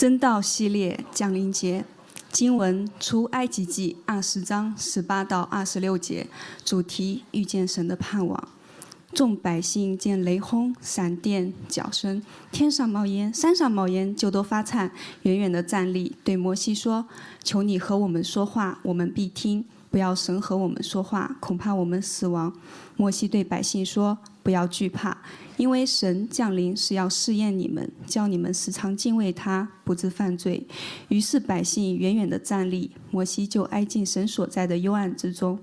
[0.00, 1.84] 真道系列降临节
[2.32, 6.26] 经文出埃及记二十章十八到二十六节，
[6.64, 8.48] 主题遇见神的盼望。
[9.12, 14.90] 众百姓见雷轰、闪电、脚声，天上冒烟，山上冒烟，就都发颤，
[15.24, 17.06] 远远的站立，对摩西说
[17.44, 22.50] ：“求你和我们说话，我们必听；不要神和我们说话，恐怕我们死亡。”
[22.96, 25.16] 摩西对百姓说：“不要惧怕，
[25.56, 30.66] 因为神降临是要试验你们，叫你们时常敬畏他，不致犯罪。”
[31.08, 35.58] 于是百姓远远的站立，摩西就挨近神所在的幽暗之中。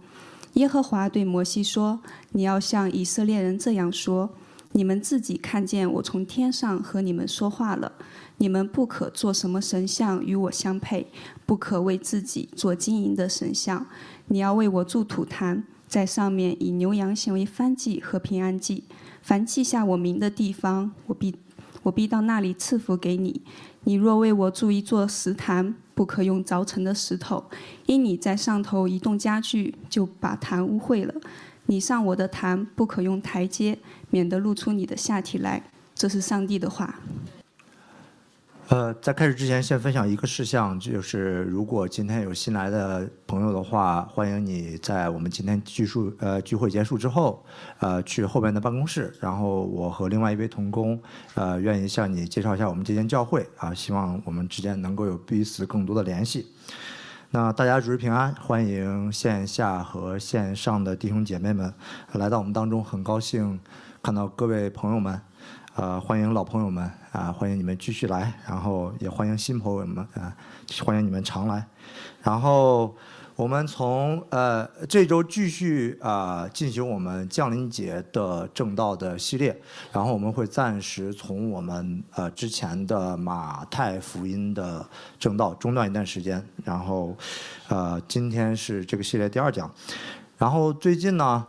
[0.54, 2.00] 耶和华对摩西说
[2.34, 4.30] ：“你要向以色列人这样说：
[4.72, 7.92] 你们自己看见我从天上和你们说话了。
[8.40, 11.08] 你们不可做什么神像与我相配，
[11.46, 13.86] 不可为自己做金银的神像。
[14.28, 18.84] 你要为我筑土坛，在上面以牛羊行为燔祭和平安祭。
[19.22, 21.36] 凡记下我名的地方，我必
[21.84, 23.42] 我必到那里赐福给你。
[23.84, 27.46] 你若为我筑一座石坛，不可用凿成的石头，
[27.86, 31.14] 因你在上头移动家具，就把坛污秽了。
[31.68, 33.80] 你上我的坛，不可用台阶，
[34.10, 35.64] 免得露出你的下体来。
[35.96, 37.00] 这是上帝的话。
[38.70, 47.46] 呃，在开始之前，先分享一个事项，就是如果今天有新来的朋友的话，欢迎你在我们今天聚数呃聚会结束之后，
[47.80, 51.02] 呃去后边的办公室，然后我和另外一位同工，
[51.36, 56.52] 呃愿意向你介绍一下我们这间教会啊，希望我们之间能够有彼此更多的联系。
[57.32, 61.74] 那大家主日平安，欢迎线下和线上的弟兄姐妹们
[62.12, 63.58] 来到我们当中，很高兴
[64.04, 65.22] 看到各位朋友们。
[65.78, 70.36] 呃，欢迎老朋友们啊，欢迎你们继续来，然后也欢迎新朋友们啊，
[70.84, 71.64] 欢迎你们常来。
[72.24, 72.96] 然后
[73.36, 79.56] 我们从呃这周继续啊进行我们降临节的正道的系列，
[79.92, 84.84] 然后我们会暂时从我们呃之前的马太福音的
[85.20, 87.16] 正道中断一段时间，然后
[87.68, 89.72] 呃今天是这个系列第二讲，
[90.40, 91.46] 然后最近呢。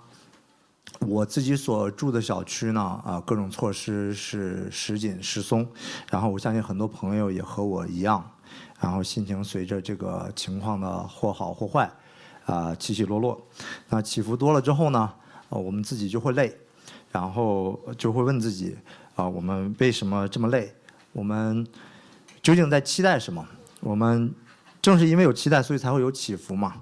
[1.00, 5.66] 我自己所住的小区呢，啊，各种措施是时紧时松，
[6.10, 8.30] 然后我相信很多朋友也和我一样，
[8.80, 11.90] 然后心情随着这个情况的或好或坏，
[12.46, 13.40] 啊，起起落落。
[13.88, 15.10] 那起伏多了之后呢，
[15.48, 16.54] 我们自己就会累，
[17.10, 18.76] 然后就会问自己，
[19.14, 20.74] 啊，我们为什么这么累？
[21.12, 21.66] 我们
[22.42, 23.46] 究竟在期待什么？
[23.80, 24.34] 我们
[24.82, 26.74] 正是因为有期待，所以才会有起伏嘛。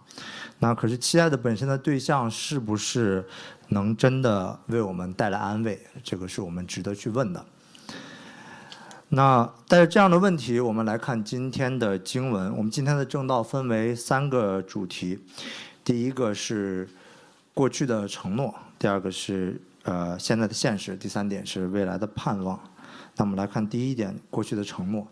[0.59, 3.23] 那可是期待的本身的对象是不是？
[3.69, 7.45] 能真的为我们带来安慰，这个是我们值得去问的。
[9.09, 12.57] 那带着这样的问题，我们来看今天的经文。
[12.57, 15.19] 我们今天的正道分为三个主题：
[15.85, 16.89] 第一个是
[17.55, 22.59] 过去的承诺，第二个是呃现在的现实，第三点是未来的盼望。
[23.17, 25.07] 那我们来看第一点，过去的承诺。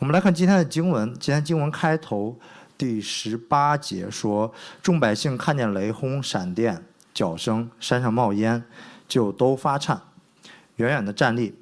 [0.00, 1.14] 我们来看今天的经文。
[1.20, 2.36] 今天经文开头
[2.76, 6.84] 第十八节说：“众百姓看见雷轰、闪电。”
[7.18, 8.62] 脚声，山上冒烟，
[9.08, 10.00] 就都发颤，
[10.76, 11.52] 远远的站立。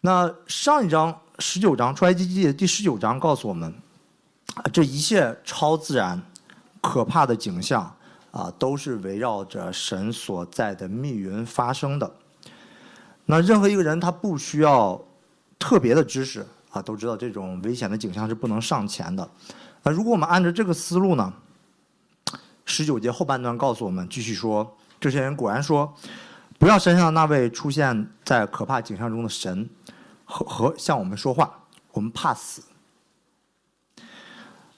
[0.00, 3.74] 那上一章十九章出埃及记的第十九章告诉我们，
[4.72, 6.22] 这一切超自然、
[6.80, 7.92] 可怕的景象
[8.30, 12.08] 啊，都是围绕着神所在的密云发生的。
[13.26, 15.02] 那任何一个人他不需要
[15.58, 19.28] 特别的知识啊，都知道这种危险的景象是不能上前的。
[19.82, 21.32] 那如果我们按照这个思路呢？
[22.66, 25.94] 十九节后半段告诉我们，继续说，这些人果然说，
[26.58, 29.68] 不要山上那位出现在可怕景象中的神
[30.24, 32.62] 和和向我们说话，我们怕死。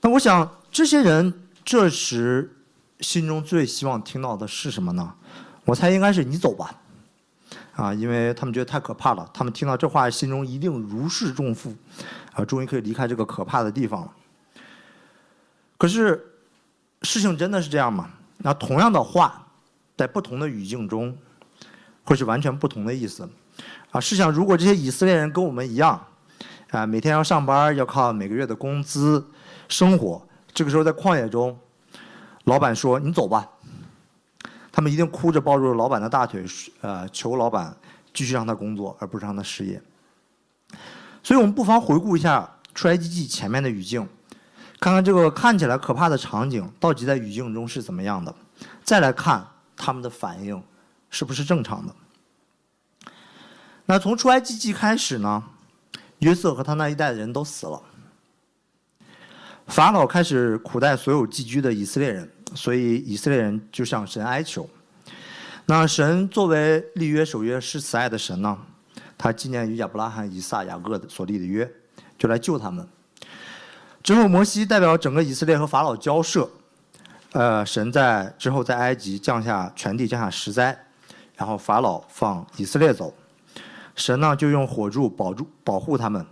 [0.01, 2.57] 那我想，这些人这时
[3.01, 5.15] 心中最希望听到的是什么呢？
[5.65, 6.75] 我猜应该是你走吧，
[7.75, 11.75] 啊，因为他们觉得太可怕了，他们听到这话，心中一定如释重负，
[12.33, 14.13] 啊，终于可以离开这个可怕的地方了。
[15.79, 16.33] 可是。
[17.07, 18.11] 事情真的是这样吗？
[18.39, 19.47] 那同样的话，
[19.97, 21.17] 在不同的语境中，
[22.05, 23.27] 会是完全不同的意思。
[23.93, 26.05] 啊，试想，如果这些以色列人跟我们一样，
[26.71, 29.25] 啊，每天要上班，要靠每个月的工资
[29.69, 30.21] 生活，
[30.53, 31.57] 这个时候在旷野中，
[32.45, 33.49] 老板说：“你走吧。”
[34.73, 36.45] 他们一定哭着抱住老板的大腿，
[36.83, 37.75] 呃，求老板
[38.13, 39.81] 继续让他工作，而不是让他失业。
[41.23, 42.41] 所以我们不妨回顾一下
[42.75, 44.07] 《出埃及记》前面的语境。
[44.79, 48.35] 看看这个看起来可怕的场景，到底在语境中是怎么样的？
[48.85, 49.47] 再来看
[49.77, 50.63] 他们的反应，
[51.11, 51.95] 是不是正常的？
[53.87, 55.43] 那从出埃及记开始呢？
[56.19, 57.83] 约瑟和他那一代的人都死了，
[59.67, 64.69] 法老开始苦待所有寄居的以色列人，所以以色列人就向神哀求。
[65.67, 68.59] 那神作为立约守约施慈爱的神呢？
[69.19, 71.71] 他纪念与亚伯拉罕、以撒、雅各所立的约。
[72.19, 72.89] 就来救他们。
[74.07, 76.49] 之后，摩西代表整个以色列和法老交涉，
[77.33, 80.79] 呃，神在之后在埃及降下全地降下十灾，
[81.35, 83.13] 然后法老放以色列走，
[83.97, 86.25] 神呢就用火柱保住保护他们，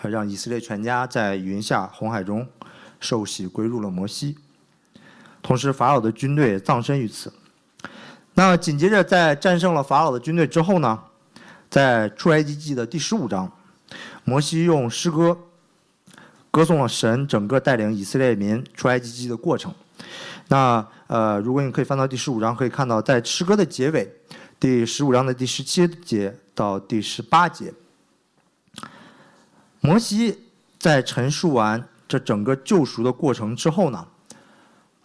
[0.00, 2.44] 让以色列全家在云下红海中
[2.98, 4.36] 受洗归入了摩西。
[5.40, 7.32] 同时，法老的军队葬身于此。
[8.34, 10.98] 那紧接着，在战胜了法老的军队之后呢，
[11.70, 13.48] 在出埃及记的第十五章，
[14.24, 15.38] 摩西用诗歌
[16.52, 19.74] 歌颂了神整个带领以色列民出埃及记的过程。
[20.48, 24.08] 那呃，如果你可以翻到第十五章，可以看到在诗歌的结尾，
[24.60, 27.72] 第十五章的第十七节到第十八节，
[29.80, 30.38] 摩西
[30.78, 34.06] 在陈述完这整个救赎的过程之后呢。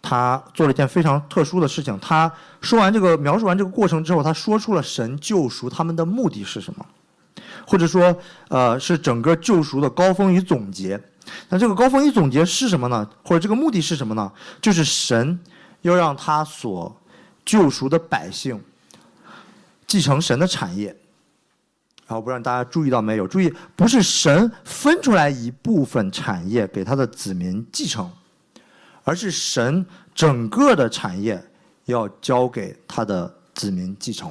[0.00, 1.98] 他做了一件非常特殊的事情。
[2.00, 6.86] 他说完这个描述完这个过程之后，他说出了神救赎他们的目的是什么，
[7.66, 8.16] 或者说，
[8.48, 10.98] 呃，是整个救赎的高峰与总结。
[11.48, 13.08] 那这个高峰与总结是什么呢？
[13.24, 14.32] 或者这个目的是什么呢？
[14.60, 15.38] 就是神
[15.82, 16.94] 要让他所
[17.44, 18.62] 救赎的百姓
[19.86, 20.86] 继承神的产业。
[22.06, 23.26] 然后不知道大家注意到没有？
[23.28, 28.10] 注意，不是神分出来一部分产业给他的子民继承。
[29.04, 31.42] 而是神整个的产业
[31.86, 34.30] 要交给他的子民继承，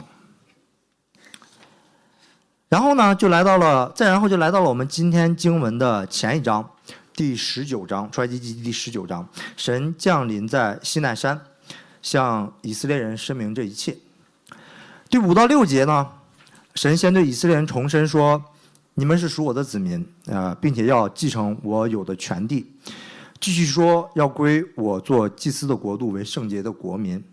[2.69, 6.69] 然后呢，就来到了，再然后就来到了我们今天经文的前一章，
[7.17, 11.41] 第十九章，出埃及记第十九章，神降临在西奈山，
[11.99, 13.97] 向以色列人声明这一切。
[15.09, 16.07] 第五到六节呢，
[16.75, 18.39] 神先对以色列人重申说
[18.93, 22.71] ：“你们是属我的子民啊，并且要继承我有的权地。”
[23.41, 27.23] 继续说，要归我做祭司的国度为圣洁的国民。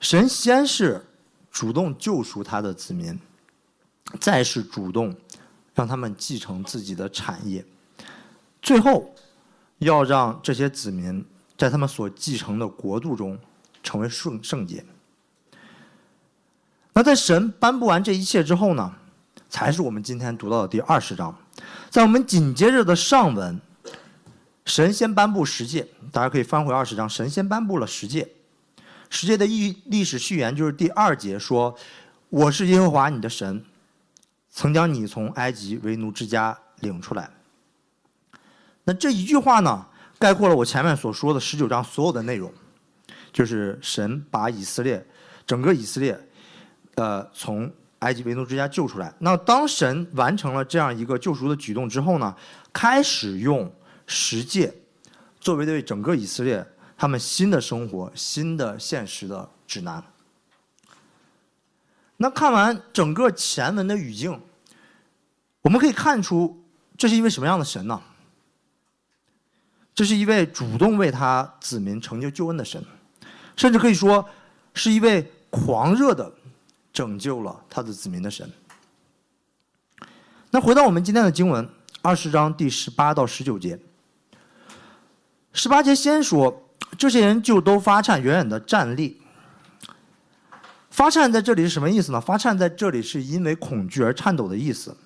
[0.00, 1.04] 神先是
[1.50, 3.20] 主动救赎他的子民，
[4.18, 5.14] 再是主动
[5.78, 7.64] 让他们继承自己的产业，
[8.60, 9.14] 最后
[9.78, 11.24] 要让这些子民
[11.56, 13.38] 在他们所继承的国度中
[13.80, 14.84] 成为圣圣洁。
[16.94, 18.92] 那在神颁布完这一切之后呢，
[19.48, 21.32] 才是我们今天读到的第二十章，
[21.88, 23.60] 在我们紧接着的上文。
[24.64, 27.08] 神先颁布十诫，大家可以翻回二十章。
[27.08, 28.28] 神先颁布了十诫，
[29.08, 31.74] 十诫的历历史序言就是第二节说
[32.28, 33.64] ：“我是耶和华你的神，
[34.58, 37.30] 曾将你从埃及为奴之家领出来。”
[38.82, 39.86] 那这一句话呢，
[40.18, 42.52] 概括了我前面所说的十九章所有的内容，
[43.32, 45.06] 就是神把以色列
[45.46, 46.18] 整个以色列，
[46.96, 49.14] 呃，从埃及为奴之家救出来。
[49.20, 52.34] 那当神完成了这样一个救赎的举动之后呢，
[52.72, 53.72] 开始用。
[54.10, 54.72] 十诫
[55.38, 56.66] 作为对整个以色列
[56.96, 60.02] 他们新的生活、新的现实的指南。
[62.16, 64.40] 那看完整个前文的语境，
[65.62, 66.64] 我们可以看出，
[66.96, 68.00] 这是一位什么样的神呢？
[69.94, 72.82] 这是一位主动为他子民成就救恩的神，
[73.56, 74.24] 甚至可以说
[74.72, 76.32] 是一位狂热的
[76.92, 78.48] 拯救了他的子民的神。
[80.50, 81.68] 那回到我们今天的经文，
[82.00, 83.78] 二十章第十八到十九节。
[85.52, 89.20] 十八节先说，这些人就都发颤，远远的站立。
[90.90, 92.20] 发颤在这里是什么意思呢？
[92.20, 94.96] 发颤在这里是因为恐惧而颤抖的意思。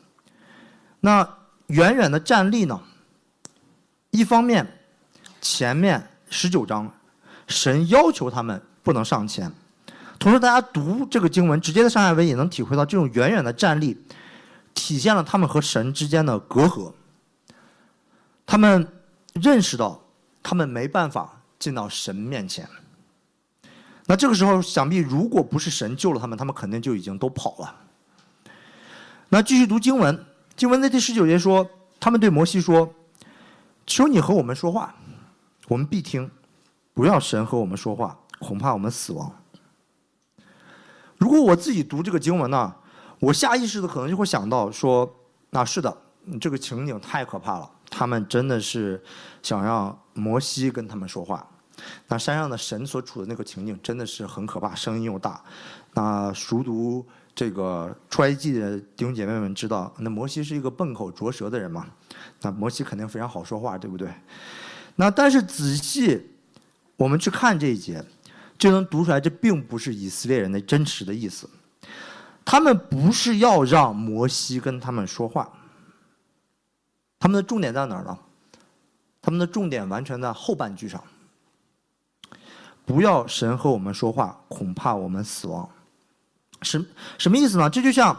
[1.02, 1.28] 那
[1.66, 2.80] 远远的站立呢？
[4.12, 4.66] 一方面，
[5.42, 6.90] 前面十九章，
[7.46, 9.52] 神要求他们不能上前。
[10.18, 14.02] 同时，大家读这个经文，直接的上下文也能体会到，这种远远的站立，
[14.72, 16.92] 体现了他们和神之间的隔阂。
[18.46, 18.88] 他们
[19.34, 20.00] 认识到。
[20.44, 22.68] 他们没办法进到神面前。
[24.06, 27.76] 那这个时候，想必如果不是神救了他们，他们肯定就已经都跑了。
[29.28, 31.68] 那继续读经文，经文的第十九节说
[31.98, 32.92] ：“他们对摩西说，
[33.86, 34.94] 求你和我们说话，
[35.68, 36.28] 我们必听；
[36.94, 39.34] 不要神和我们说话，恐怕我们死亡。”
[41.18, 42.74] 如果我自己读这个经文呢，
[43.20, 45.10] 我下意识的可能就会想到说
[45.50, 45.96] ：“那是的，
[46.40, 49.02] 这个情景太可怕了。”他们真的是
[49.42, 51.46] 想让摩西跟他们说话。
[52.08, 55.42] 那山上的神所处的那个情景真的是很可怕，声音又大。
[55.94, 61.86] 那熟读这个出埃及的弟兄姐妹们知道，那摩西是一个笨口拙舌的人嘛？
[62.40, 64.12] 那摩西肯定非常好说话，对不对？
[64.96, 66.30] 那但是仔细
[66.96, 68.04] 我们去看这一节，
[68.58, 71.48] 就能读出来，这并不是以色列人的真实的意思。
[72.44, 75.50] 他们不是要让摩西跟他们说话。
[77.18, 78.18] 他们的重点在哪儿呢？
[79.20, 81.02] 他们的重点完全在后半句上。
[82.84, 85.68] 不要神和我们说话，恐怕我们死亡。
[86.62, 86.84] 什
[87.18, 87.68] 什么意思呢？
[87.70, 88.16] 这就像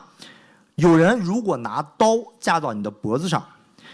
[0.76, 3.46] 有人如果拿刀架到你的脖子上，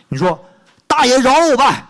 [0.08, 0.40] 你说
[0.88, 1.90] “大爷饶了我吧”，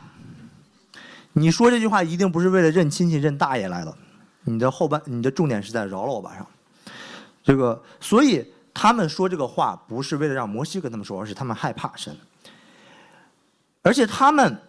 [1.34, 3.96] 你说这句话一定不是为了认亲戚认大爷来的，
[4.44, 6.46] 你的后半你的重点是在“饶了我吧”上。
[7.44, 12.16] 这个，所以他们说这个话不是为了让摩西跟他们说，而是他们害怕神。
[13.82, 14.62] 而且他们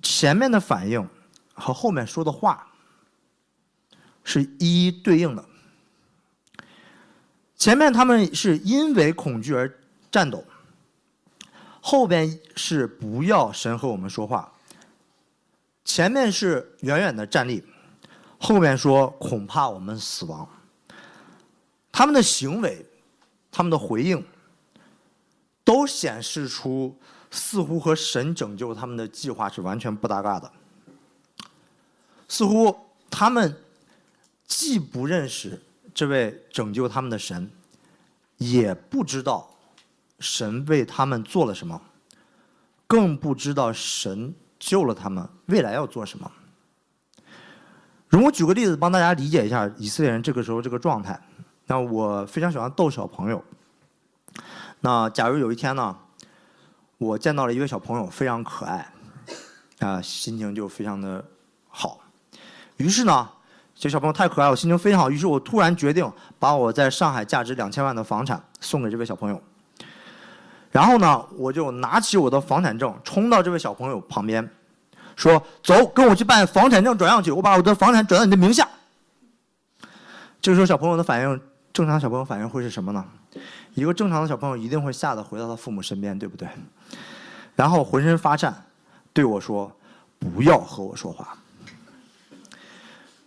[0.00, 1.06] 前面的反应
[1.52, 2.66] 和后面说的话
[4.24, 5.44] 是一一对应的。
[7.56, 9.70] 前面他们是因为恐惧而
[10.10, 10.44] 战斗，
[11.80, 14.50] 后边是不要神和我们说话。
[15.84, 17.62] 前面是远远的站立，
[18.38, 20.48] 后面说恐怕我们死亡。
[21.92, 22.86] 他们的行为，
[23.50, 24.24] 他们的回应，
[25.64, 26.96] 都显示出
[27.30, 30.50] 似乎和神拯救他们的计划是完全不搭嘎的。
[32.28, 32.74] 似乎
[33.10, 33.54] 他们
[34.50, 35.62] 既不认识。
[35.92, 37.50] 这位拯救他们的神，
[38.38, 39.50] 也不知道
[40.18, 41.80] 神为他们做了什么，
[42.86, 46.30] 更不知道神救了他们未来要做什么。
[48.08, 51.20] 容我举个例子，帮大家理解一下以色列人这个时候这个状态。
[51.66, 53.44] 那我非常喜欢逗小朋友。
[54.80, 55.98] 那假如有一天呢，
[56.98, 58.92] 我见到了一位小朋友非常可爱，
[59.80, 61.24] 啊，心情就非常的
[61.68, 62.00] 好。
[62.76, 63.30] 于是呢。
[63.80, 65.10] 这小朋友太可爱，我心情非常好。
[65.10, 66.06] 于是我突然决定
[66.38, 69.42] 把我在上海价值两千万的房产送给这位小朋友。
[70.70, 74.46] 然后呢，我就拿起我的房产证，冲到这位小朋友旁边，
[75.16, 77.30] 说：“走，跟我去办房产证转让去。
[77.30, 78.68] 我把我的房产转到你的名下。”
[80.42, 81.40] 这时候，小朋友的反应，
[81.72, 83.02] 正常小朋友反应会是什么呢？
[83.72, 86.46] 一个正常的小朋友一定会吓得回到他父母身边，对不对？
[87.56, 88.54] 然后浑身发颤，
[89.14, 89.72] 对我说
[90.20, 91.34] ：“不要和我说话。”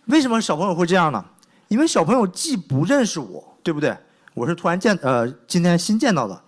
[0.06, 1.24] 为什么小朋友会这样呢？
[1.68, 3.96] 因为小朋友既不认识我，对不对？
[4.34, 6.40] 我是突然见，呃，今天新见到的，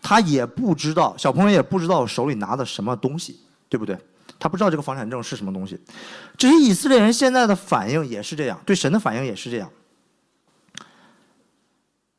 [0.00, 3.98] 他也不知道，小朋友也不知道我手里拿的什么东西，对不对？
[4.38, 5.78] 他不知道这个房产证是什么东西。
[6.36, 9.70] 这些以色列人现在的反应也是这样，对神的反应也是这样。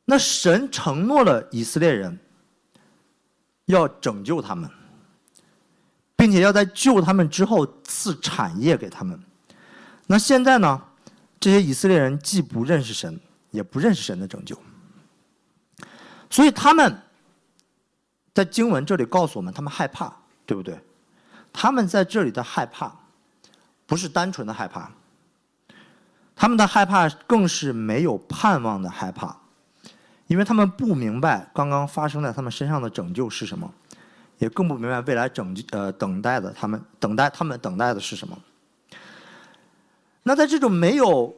[0.04, 2.18] 那神承诺了以色列人
[3.66, 4.70] 要拯救他们，
[6.16, 9.18] 并且要在救他们之后赐产业给他们。
[10.06, 10.82] 那现在呢？
[11.40, 13.20] 这些以色列人既不认识神，
[13.50, 14.58] 也不认识神的拯救，
[16.30, 16.98] 所以他们
[18.32, 20.10] 在经文这里告诉我们，他们害怕，
[20.46, 20.80] 对不对？
[21.52, 22.90] 他们在这里的害怕，
[23.84, 24.90] 不是单纯的害怕，
[26.34, 29.36] 他们的害怕更是没有盼望的害怕，
[30.28, 33.70] 因为他们不明白刚刚发生在他们身上的拯救是什么，
[34.38, 38.38] 也更不明白未来拯救呃等待的他们等待他们等待的是什么。
[40.24, 41.36] 那在这种没有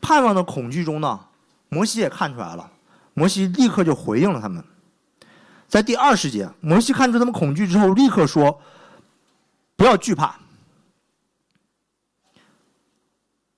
[0.00, 1.18] 盼望的恐惧中呢，
[1.70, 2.70] 摩西也看出来了，
[3.14, 4.62] 摩西立刻就回应了他们。
[5.66, 8.60] 在第二十节，摩西看出他们恐惧之后，立刻说
[9.74, 10.38] ：“不要惧怕。”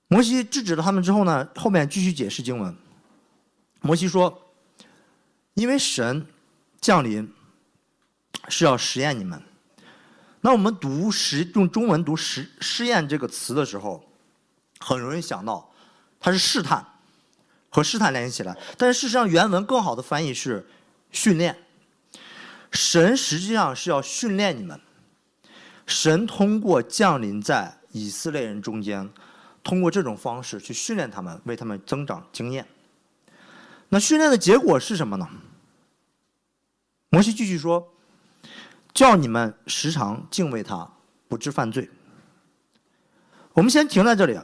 [0.07, 2.73] 摩西制止了他们之后呢，后面继续解释经文。
[3.81, 4.43] 摩西说
[5.55, 6.25] ：“因为神
[6.81, 7.35] 降临
[8.49, 9.43] 是要实验你们。”
[10.41, 14.04] 那我们读实用中文读实试验这个词的时候，
[14.81, 15.73] 很容易想到
[16.19, 16.87] 它是试探，
[17.69, 18.57] 和试探联系起来。
[18.77, 20.67] 但是事实上原文更好的翻译是
[21.11, 21.57] 训练。
[22.73, 24.81] 神实际上是要训练你们。
[25.87, 29.11] 神通过降临在以色列人中间，
[29.63, 32.67] 通过这种方式去训练他们，为他们增长经验。
[33.91, 35.29] 那训练的结果是什么呢？
[37.11, 37.91] 摩西继续说。
[38.93, 40.89] 叫你们时常敬畏他，
[41.27, 41.91] 不致犯罪。
[43.53, 44.39] 我们先停在这里。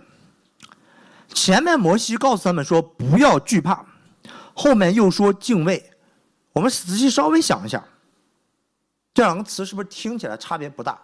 [1.32, 3.84] 前面摩西告诉他们说不要惧怕，
[4.54, 5.90] 后面又说敬畏。
[6.52, 7.84] 我们仔细稍微想一下，
[9.14, 10.98] 这两个词是不是听起来差别不大？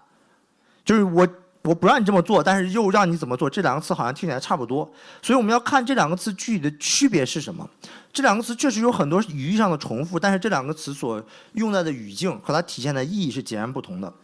[0.84, 1.26] 就是我。
[1.66, 3.50] 我不让你这么做，但是又让你怎么做？
[3.50, 4.88] 这两个词好像听起来差不多，
[5.20, 7.68] 所以我们要看这两个词具体的区别是什么。
[8.12, 11.20] 这两个词确实有很多语义上的重复，但是这两个词所
[11.54, 14.14] 用在的语境和它体现的意义是截然不同的。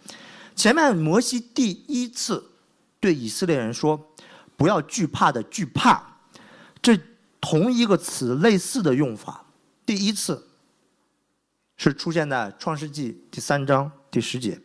[0.54, 2.48] 前面摩西第一次
[3.00, 4.00] 对以色列人说
[4.56, 6.02] “不要惧怕”的“惧怕”，
[6.80, 6.98] 这
[7.40, 9.44] 同一个词类似的用法，
[9.84, 10.48] 第一次
[11.76, 14.60] 是出现在创世纪第三章第十节。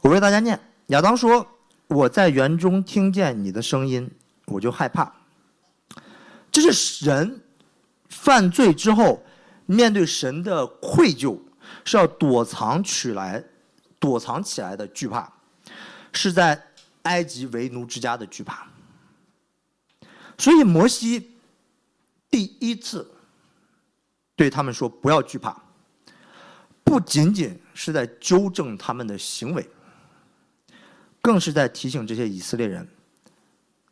[0.00, 0.58] 我为大家念。
[0.88, 1.46] 亚当说
[1.86, 4.10] ：“我在园中听见你的声音，
[4.46, 5.10] 我就害怕。”
[6.50, 7.40] 这是人
[8.10, 9.24] 犯罪之后
[9.64, 11.40] 面对神的愧疚，
[11.84, 13.42] 是要躲藏起来、
[13.98, 15.32] 躲藏起来的惧怕，
[16.12, 16.60] 是在
[17.02, 18.66] 埃及为奴之家的惧怕。
[20.38, 21.36] 所以摩西
[22.30, 23.08] 第一次
[24.34, 25.56] 对他们说不要惧怕，
[26.82, 29.68] 不仅仅是在纠正他们的行为，
[31.20, 32.88] 更是在提醒这些以色列人，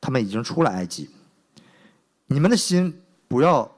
[0.01, 1.11] 他们已经出了埃及，
[2.27, 3.71] 你们的心不要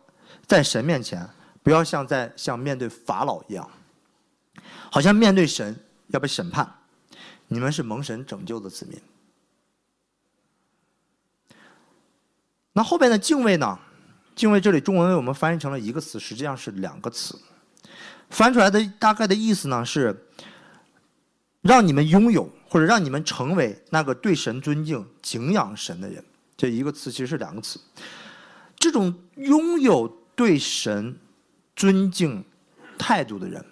[0.46, 1.28] 在神面前，
[1.62, 3.68] 不要像在像面对法老一样，
[4.90, 6.72] 好像面对神要被审判，
[7.48, 8.98] 你们是蒙神拯救的子民。
[12.72, 13.78] 那后边的敬畏呢？
[14.34, 17.38] 敬畏这里中文为我们翻译成了一个词，实际上是两个词。
[18.30, 20.26] 翻出来的大概的意思呢是，
[21.60, 26.24] 让你们拥有或者让你们成为那个对神尊敬、敬仰神的人。
[26.56, 27.78] 这一个词其实是两个词。
[28.78, 31.18] 这种拥有对神
[31.76, 32.42] 尊敬
[32.96, 33.62] 态度的人，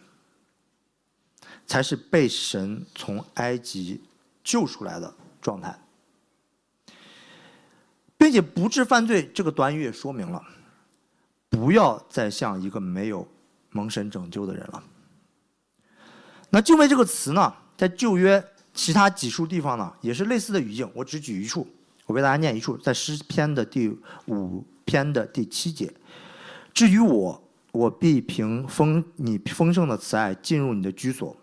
[1.66, 4.02] 才是被神从埃及
[4.44, 5.78] 救出来的状态。
[8.20, 10.42] 并且不治犯罪，这个短语也说明了，
[11.48, 13.26] 不要再像一个没有
[13.70, 14.82] 蒙神拯救的人了。
[16.50, 20.86] 那敬畏这个词呢，在旧约其他几处地方呢，也是类似的语境。
[20.94, 21.66] 我只举一处，
[22.04, 23.88] 我为大家念一处，在诗篇的第
[24.26, 25.90] 五篇的第七节。
[26.74, 31.34] 至于我，我必凭丰你丰盛的慈爱进入你的居所，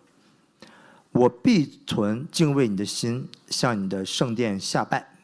[1.11, 5.16] 我必存敬畏你的心，向你的圣殿下拜。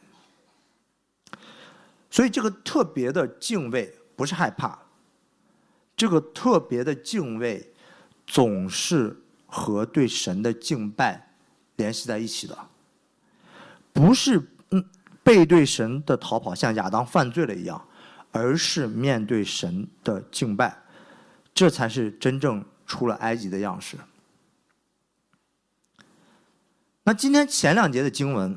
[2.14, 4.78] 所以，这个特别的敬畏不是害怕，
[5.96, 7.74] 这个特别的敬畏
[8.24, 11.34] 总是和对神的敬拜
[11.74, 12.56] 联系在一起的，
[13.92, 14.40] 不是
[14.70, 14.84] 嗯
[15.24, 17.84] 背对神的逃跑，像亚当犯罪了一样，
[18.30, 20.84] 而是面对神的敬拜，
[21.52, 23.96] 这才是真正出了埃及的样式。
[27.02, 28.56] 那今天前两节的经文，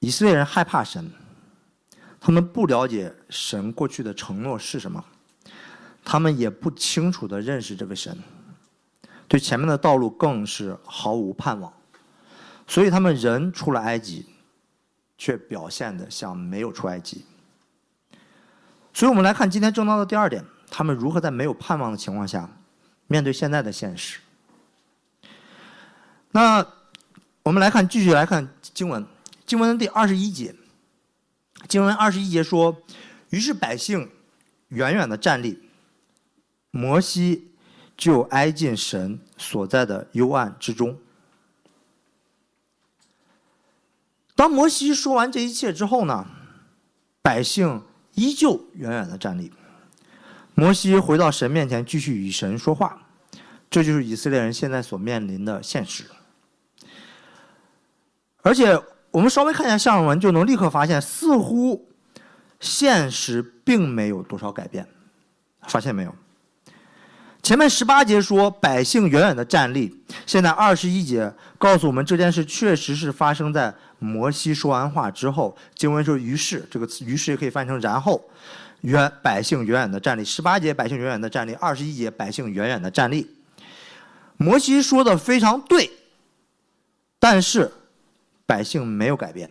[0.00, 1.08] 以色列人害怕神。
[2.20, 5.04] 他们不了解神过去的承诺是什么，
[6.04, 8.18] 他们也不清楚的认识这位神，
[9.28, 11.72] 对前面的道路更是毫无盼望，
[12.66, 14.26] 所以他们人出了埃及，
[15.16, 17.24] 却表现的像没有出埃及。
[18.92, 22.50] 所以我们来看今天正道的第二点，他们如何在没有盼望的情况下，
[23.06, 24.18] 面对现在的现实。
[26.32, 26.66] 那
[27.44, 29.06] 我们来看，继续来看经文，
[29.46, 30.54] 经文的第二十一节。
[31.66, 32.80] 经文二十一节说
[33.30, 34.10] ：“于是百姓
[34.68, 35.68] 远远的站立，
[36.70, 37.50] 摩西
[37.96, 40.98] 就挨近神所在的幽暗之中。”
[44.34, 46.26] 当摩西说完这一切之后呢，
[47.20, 47.82] 百姓
[48.14, 49.52] 依旧远远的站立。
[50.54, 53.06] 摩西回到神面前，继续与神说话。
[53.68, 56.04] 这就是以色列人现在所面临的现实，
[58.42, 58.80] 而且。
[59.18, 61.88] 我们稍微看一下下文，就能立刻发现，似乎
[62.60, 64.86] 现实并没有多少改变。
[65.66, 66.14] 发现没有？
[67.42, 75.58] 前面十八节说百姓远远的站立，现在二十一节告诉我们这件事确实是发生在摩西说完话之后。
[75.74, 78.22] 经文说“于是”这个词，“于是”也可以翻译成“然后”。
[78.82, 83.28] 远百姓远远的站立，十八节百姓远远的站立，二十一节百姓远远的站立。
[84.36, 85.90] 摩西说的非常对，
[87.18, 87.72] 但是。
[88.48, 89.50] 百姓没有改变，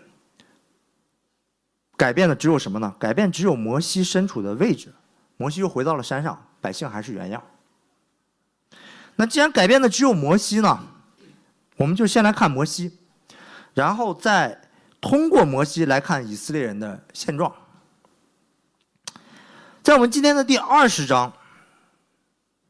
[1.96, 2.96] 改变的只有什么呢？
[2.98, 4.92] 改变只有摩西身处的位置，
[5.38, 7.44] 摩西又回到了山上，百姓还是原样。
[9.18, 10.80] 那既然改变的只有摩西呢，
[11.76, 12.98] 我们就先来看摩西，
[13.76, 14.68] 然后再
[15.00, 17.54] 通过摩西来看以色列人的现状。
[19.84, 21.32] 在我们今天的第二十章，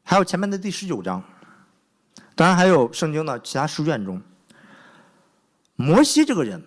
[0.04, 1.24] 还有前面的第十九章，
[2.34, 4.20] 当然还有圣经的其他书卷中。
[5.80, 6.60] 摩西这个人，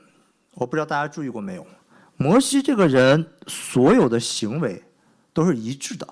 [0.54, 1.68] 我不知道大家注意过没有？
[2.16, 4.82] 摩西这个人所有的行为
[5.34, 6.08] 都是一致的。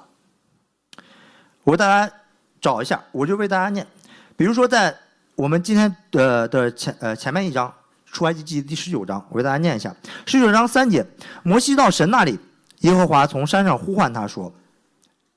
[1.63, 2.13] 我给大家
[2.59, 3.87] 找一下，我就为大家念。
[4.35, 4.93] 比如说，在
[5.35, 7.69] 我们今天的的前呃前面一章
[8.11, 9.95] 《出埃及记》第十九章，我给大家念一下。
[10.25, 11.05] 十九章三节，
[11.43, 12.37] 摩西到神那里，
[12.79, 14.53] 耶和华从山上呼唤他说。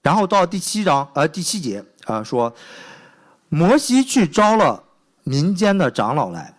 [0.02, 2.52] 然后到第七章呃第七节啊说，
[3.48, 4.82] 摩西去招了
[5.22, 6.52] 民间的长老来。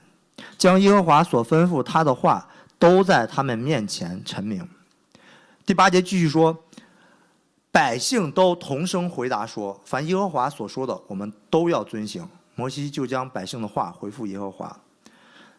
[0.63, 2.47] 将耶和华所吩咐他的话
[2.79, 4.65] 都在他们面前陈明。
[5.65, 6.57] 第八节继续说，
[7.69, 14.79] 百姓都同声回答说：“凡耶和华所说的，我们都要遵行。”摩西就将百姓的话回复耶和华。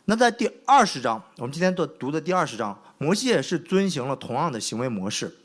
[0.06, 5.36] 那在第二十章，我们今天读读的第二十章，摩西也是遵行了同样的行为模式。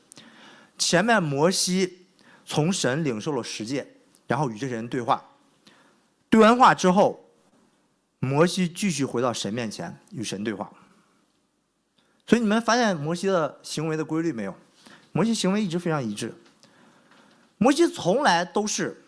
[0.77, 2.05] 前面摩西
[2.45, 3.85] 从神领受了十诫，
[4.25, 5.21] 然后与这些人对话，
[6.29, 7.25] 对完话之后。
[8.19, 10.69] 摩西继续回到神面前与神对话，
[12.27, 14.53] 所以你们发现摩西的行为的规律没有？
[15.11, 16.33] 摩西行为一直非常一致。
[17.57, 19.03] 摩西从来都是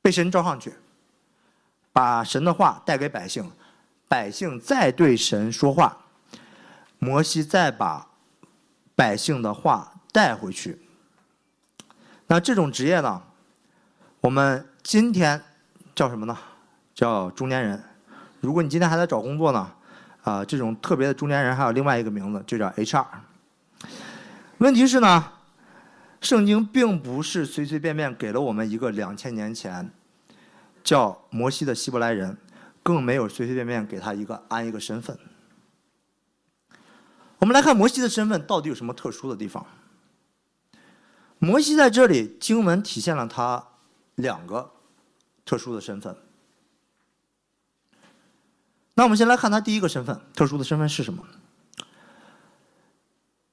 [0.00, 0.74] 被神召上去，
[1.92, 3.52] 把神的话带给百姓，
[4.08, 6.06] 百姓再对神说话，
[6.98, 8.08] 摩西再把
[8.94, 10.80] 百姓的话带回去。
[12.28, 13.22] 那这种职业呢，
[14.20, 15.42] 我们今天
[15.94, 16.38] 叫什么呢？
[17.00, 17.82] 叫中年人。
[18.42, 19.72] 如果你今天还在找工作呢，
[20.22, 23.06] 啊，这种特别的中年人还有另外一个名字，就叫 HR。
[24.58, 25.32] 问题是呢，
[26.20, 29.90] 圣经并不是随随便便给了我们一个两千年前
[30.84, 32.36] 叫摩西的希伯来人，
[32.82, 35.18] 更没有随随便便给他一个安一个身份。
[37.38, 39.64] 我们来看摩西的身份到底有什么特殊的地方？
[41.38, 43.68] 摩西在这里经文体现了他
[44.16, 44.72] 两个
[45.46, 46.14] 特殊的身份。
[49.00, 51.24] 那我们先来看他第一个身份，特殊的身份是什么？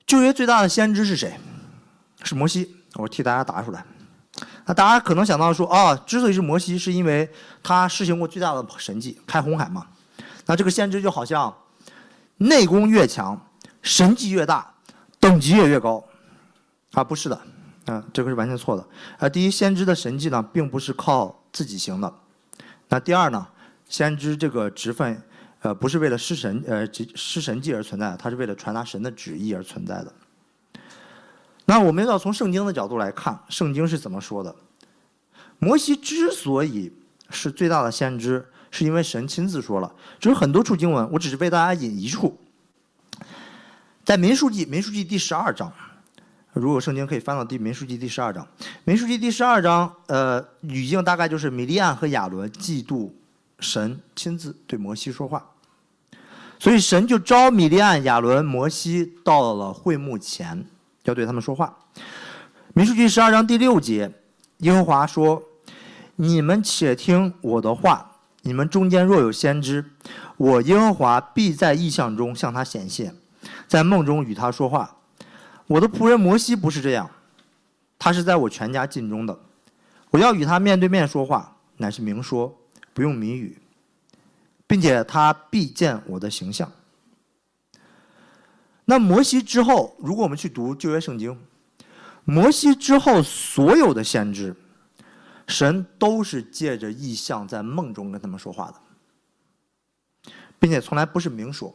[0.05, 1.39] 旧约最大的先知是谁？
[2.21, 2.75] 是摩西。
[2.95, 3.85] 我替大家答出来。
[4.65, 7.31] 那大家可能想到说，啊，之所以是摩西，是因为
[7.63, 9.87] 他施行过最大的神迹，开红海嘛。
[10.47, 11.55] 那这个先知就好像
[12.39, 13.41] 内功越强，
[13.81, 14.73] 神迹越大，
[15.17, 16.03] 等级也越高。
[16.91, 17.41] 啊，不是的，
[17.85, 18.85] 啊，这个是完全错的。
[19.17, 22.13] 啊，第一，先知的神迹呢，并不是靠自己行的。
[22.89, 23.47] 那第二呢，
[23.87, 25.23] 先知这个职分。
[25.61, 30.13] 呃，不是为了施神呃施神迹而存在，它是为了传达神的旨意而存在的。
[31.65, 34.55] 那我们要从圣经的角度来看，圣经是怎么说的？
[35.59, 36.93] 摩西之所以
[37.29, 39.91] 是最大的先知，是因为神亲自说了。
[40.19, 42.39] 这有很多处经文，我只是为大家引一处，
[44.05, 45.73] 在民数记民数记第十二章，
[46.53, 48.47] 如果圣经可以翻到第民数记第十二章，
[48.85, 53.11] 民数记第十二章，呃，语境大概就是米利安和亚伦嫉妒。
[53.59, 55.43] 神亲自对摩西说话，
[56.59, 60.65] 所以神就召米利安、亚伦、摩西到了会幕前，
[61.03, 61.75] 要对他们说话。
[62.73, 64.11] 民数记十二章第六节，
[64.57, 65.41] 耶和华说
[66.17, 68.11] ：“你们且听我的话，
[68.43, 69.83] 你们中间若有先知，
[70.37, 73.15] 我耶和华必在异象中向他显现，
[73.67, 74.97] 在梦中与他说话。
[75.65, 77.09] 我的仆人摩西不是这样，
[77.97, 79.39] 他是在我全家尽中的，
[80.11, 82.55] 我要与他面对面说话，乃是明说。”
[82.97, 83.55] 不用谜语，
[84.65, 86.71] 并且他必见我的形象。
[88.85, 91.39] 那摩西之后，如果我们去读旧约圣经，
[92.25, 94.55] 摩西之后所有的先知，
[95.47, 101.71] 神都是借着意象在梦中跟他们说话的，并且从来不是明说。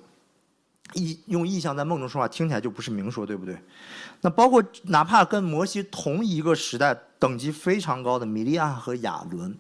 [0.94, 3.56] 意用意象在梦中说话，听起来就不是明说，对不对？
[4.22, 9.56] 那包括哪怕跟摩西同一个时代、等级非常高的米利亚和亚伦。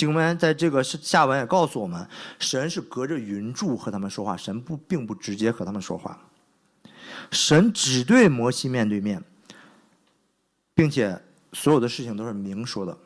[0.00, 2.08] 经文在这个是下文也告诉我们，
[2.38, 6.18] 神是隔着云柱和他们说话，神不并不直接和他们说话，
[7.30, 9.22] 神只对摩西面对面，
[10.74, 11.20] 并且
[11.52, 12.96] 所有的事情都是明说的。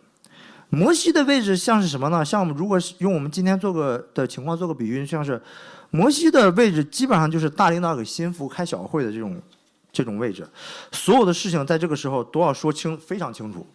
[0.71, 2.25] 摩西的位置像是什么呢？
[2.25, 5.43] 像我们如果用我们今天做个的情况做个比喻，像是
[5.91, 9.43] 摩西的位置基本上就是大领导给心腹开小会的这种
[9.91, 10.47] 这种位置，
[10.93, 13.67] 所有的事情在这个时候都要说清非常清楚，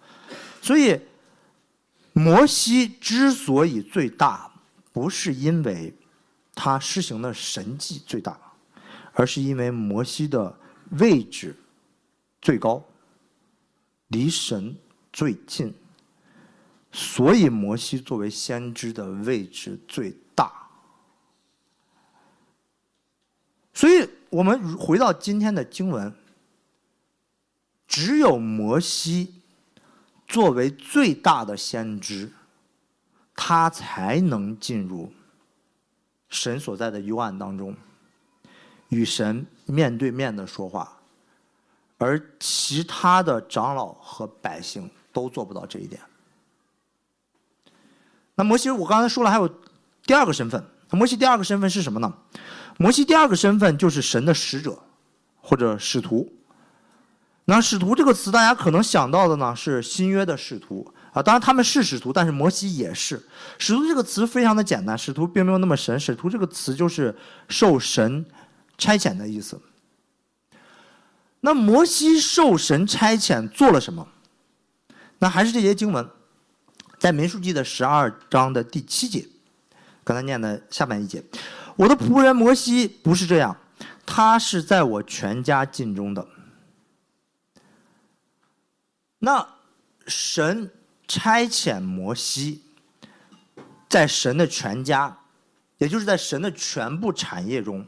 [0.62, 0.98] 所以。
[2.14, 4.52] 摩西之所以最大，
[4.92, 5.94] 不是因为
[6.54, 8.38] 他施行的神迹最大，
[9.14, 10.54] 而是因为摩西的
[11.00, 11.56] 位置
[12.42, 12.84] 最高，
[14.08, 14.76] 离神
[15.14, 15.74] 最近，
[16.92, 20.52] 所以摩西作为先知的位置最大。
[23.74, 26.14] 所以我们回到今天的经文，
[27.88, 29.36] 只有摩西。
[30.30, 32.32] 作为最大的先知，
[33.36, 35.12] 他才能进入
[36.30, 37.76] 神所在的幽暗当中，
[38.90, 41.00] 与神面对面的说话，
[41.98, 46.00] 而其他的长老和百姓都做不到这一点。
[48.36, 49.50] 那摩西，我刚才说了，还有
[50.04, 50.64] 第二个身份。
[50.92, 52.14] 摩西第二个身份是什么呢？
[52.78, 54.78] 摩西第二个身份就是神的使者，
[55.42, 56.32] 或者使徒。
[57.50, 63.20] 那使徒这个词，大家可能想到的呢是新约的使徒啊，当然他们是使徒，但是摩西也是。
[63.58, 66.00] 使徒这个词非常的简单，使徒并没有那么神。
[66.00, 68.24] 使徒这个词就是受神
[68.78, 69.60] 差遣的意思。
[71.40, 74.08] 那摩西受神差遣做了什么？
[75.18, 76.08] 那还是这些经文，
[77.00, 79.28] 在民数记的十二章的第七节，
[80.04, 81.24] 刚才念的下半一节，
[81.76, 83.58] 我的仆人摩西不是这样，
[84.06, 86.28] 他是在我全家尽忠的。
[89.20, 89.48] 那
[90.08, 90.72] 神
[91.08, 92.62] 差遣摩西，
[93.88, 95.18] 在神的全家，
[95.78, 97.86] 也就是在神的全部产业中。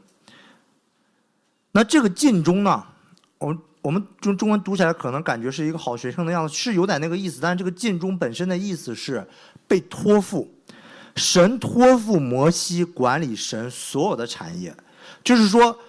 [1.71, 2.85] 那这个尽中呢，
[3.37, 7.39] 我我们中中文读起来可能感觉是一个好学生的样子，是有点那个意思。
[7.41, 9.25] 但是这个尽忠本身的意思是
[9.67, 10.53] 被托付，
[11.15, 14.75] 神托付摩西管理神所有的产业，
[15.23, 15.79] 就是说，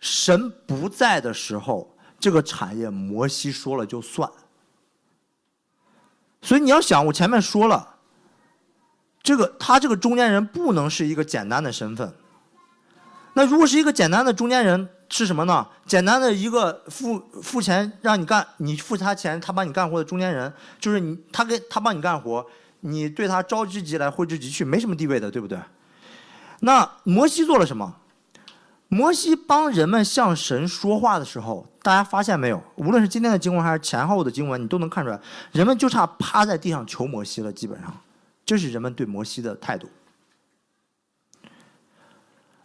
[0.00, 1.95] 神不在的时候，
[2.26, 4.28] 这个产业摩西说了就算。
[6.42, 7.98] 所以你要想，我前面说了，
[9.22, 12.12] 这个他这个中间人不能是一个简单的身份。
[13.34, 15.64] 那如果是一个简单的中间人是什么呢？
[15.86, 22.44] 简单的一个付付钱让你干，你付他钱，他帮你干活的中间人，就是你他给他帮你干活，
[22.80, 25.56] 你对他招之即来挥之即去，没什么地位的，对不对？
[26.58, 27.94] 那摩西做了什么？
[28.88, 32.60] 摩西帮人们向神说话的时候，大家发现没有？
[32.74, 35.20] 无论是今天的经文还是前后的经文，你都能看出来，
[35.52, 37.52] 人们就差趴在地上求摩西了。
[37.52, 37.96] 基本上，
[38.44, 39.88] 这是人们对摩西的态度。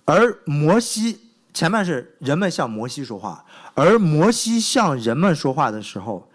[0.06, 1.22] 而摩西
[1.54, 6.28] 前面是人们向摩西说话，而摩西向人们说话的时候，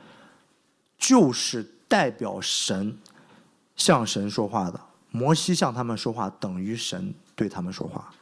[0.96, 2.96] 就是代表神
[3.74, 4.80] 向神说话的。
[5.10, 8.12] 摩西向他们说话，等于神对他们说话。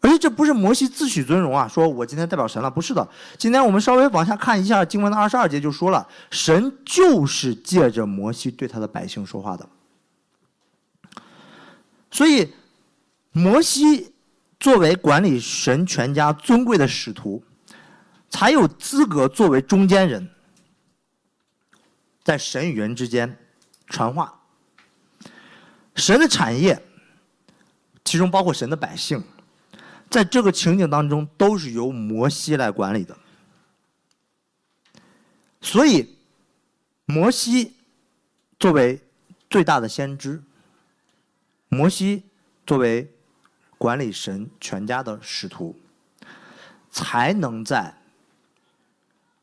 [0.00, 3.06] 而且这不是摩西自诩尊荣啊，说我今天代表神了，不是的。
[3.36, 9.68] 今天我们稍微往下看一下经文的二十二节就说了，神就是借着摩西对他的百姓说话的。
[12.10, 12.54] 所以，
[13.32, 14.14] 摩西
[14.60, 17.42] 作为管理神全家尊贵的使徒，
[18.30, 20.30] 才有资格作为中间人，
[22.22, 23.36] 在神与人之间
[23.88, 24.32] 传话。
[25.96, 26.80] 神的产业，
[28.04, 29.20] 其中包括神的百姓。
[30.10, 33.16] 在这个情景当中，都是由摩西来管理的。
[35.60, 36.16] 所以，
[37.04, 37.74] 摩西
[38.58, 39.00] 作为
[39.50, 40.42] 最大的先知，
[41.68, 42.22] 摩西
[42.66, 43.10] 作为
[43.76, 45.78] 管理神全家的使徒，
[46.90, 47.94] 才能在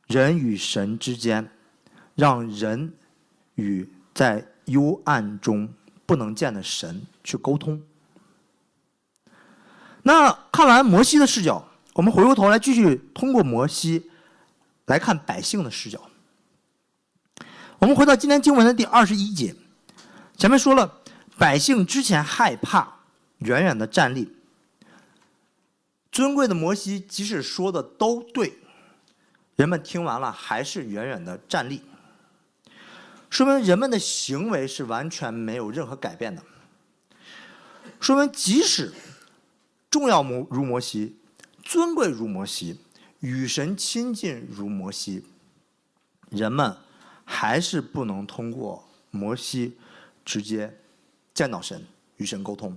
[0.07, 1.49] 人与神之间，
[2.15, 2.93] 让人
[3.55, 5.71] 与在幽暗中
[6.05, 7.81] 不能见的神去沟通。
[10.07, 14.11] 那看完摩西的视角，我们回过头来继续通过摩西
[14.85, 15.99] 来看百姓的视角。
[17.79, 19.55] 我们回到今天经文的第二十一节，
[20.37, 21.01] 前面说了，
[21.39, 22.99] 百姓之前害怕，
[23.39, 24.31] 远远的站立。
[26.11, 28.59] 尊贵的摩西即使说的都对，
[29.55, 31.81] 人们听完了还是远远的站立，
[33.31, 36.43] 说明人们的行为是完全没有任何改变的，
[37.99, 38.93] 说明即使。
[39.95, 41.15] 重要摩如摩西，
[41.63, 42.77] 尊贵如摩西，
[43.21, 45.23] 与神亲近如摩西，
[46.29, 46.75] 人们
[47.23, 49.77] 还是不能通过摩西
[50.25, 50.77] 直接
[51.33, 51.81] 见到神，
[52.17, 52.75] 与神沟通。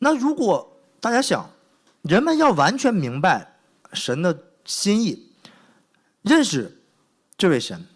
[0.00, 0.70] 那如果
[1.00, 1.48] 大家想，
[2.02, 3.56] 人们要完全明白
[3.94, 5.32] 神的心意，
[6.20, 6.82] 认识
[7.38, 7.86] 这位神，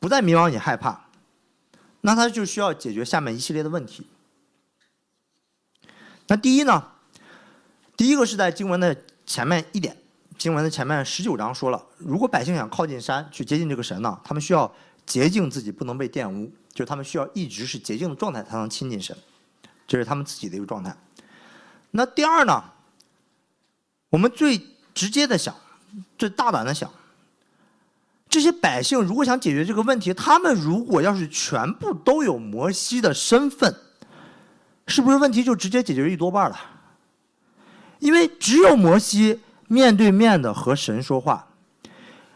[0.00, 1.08] 不再迷茫也害怕，
[2.00, 4.08] 那他就需要解决下面一系列的问题。
[6.28, 6.84] 那第一呢？
[7.96, 9.96] 第一个是在经文的前面一点，
[10.36, 14.72] 经文的前面十九章说了，如果百姓想靠近山去接近这个神呢，他们需要
[15.04, 19.16] 洁净自己，不能被玷污，就是他们需要一直是洁净的状态才能亲近神，
[19.86, 20.96] 这是他们自己的一个状态。
[21.90, 22.62] 那第二呢？
[24.10, 24.58] 我们最
[24.94, 25.54] 直接的想，
[26.16, 26.90] 最大胆的想，
[28.28, 33.74] 这些百姓如果想解决这个问题，他们如果要是全部都有摩西的身份。
[34.88, 36.58] 是不是问题就直接解决一多半了？
[38.00, 41.46] 因为只有摩西面对面的和神说话，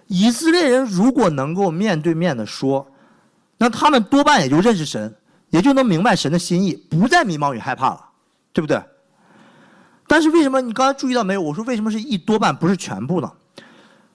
[0.06, 2.86] 以色列人如果能够面对面的说，
[3.58, 5.14] 那他们多半也就认识神，
[5.50, 8.04] 也就能明白神的心意，不再迷茫与害怕了，
[8.52, 8.82] 对不对？
[10.06, 11.40] 但是为什么你刚才注意到没有？
[11.40, 13.32] 我说为什么是一多半不是全部呢？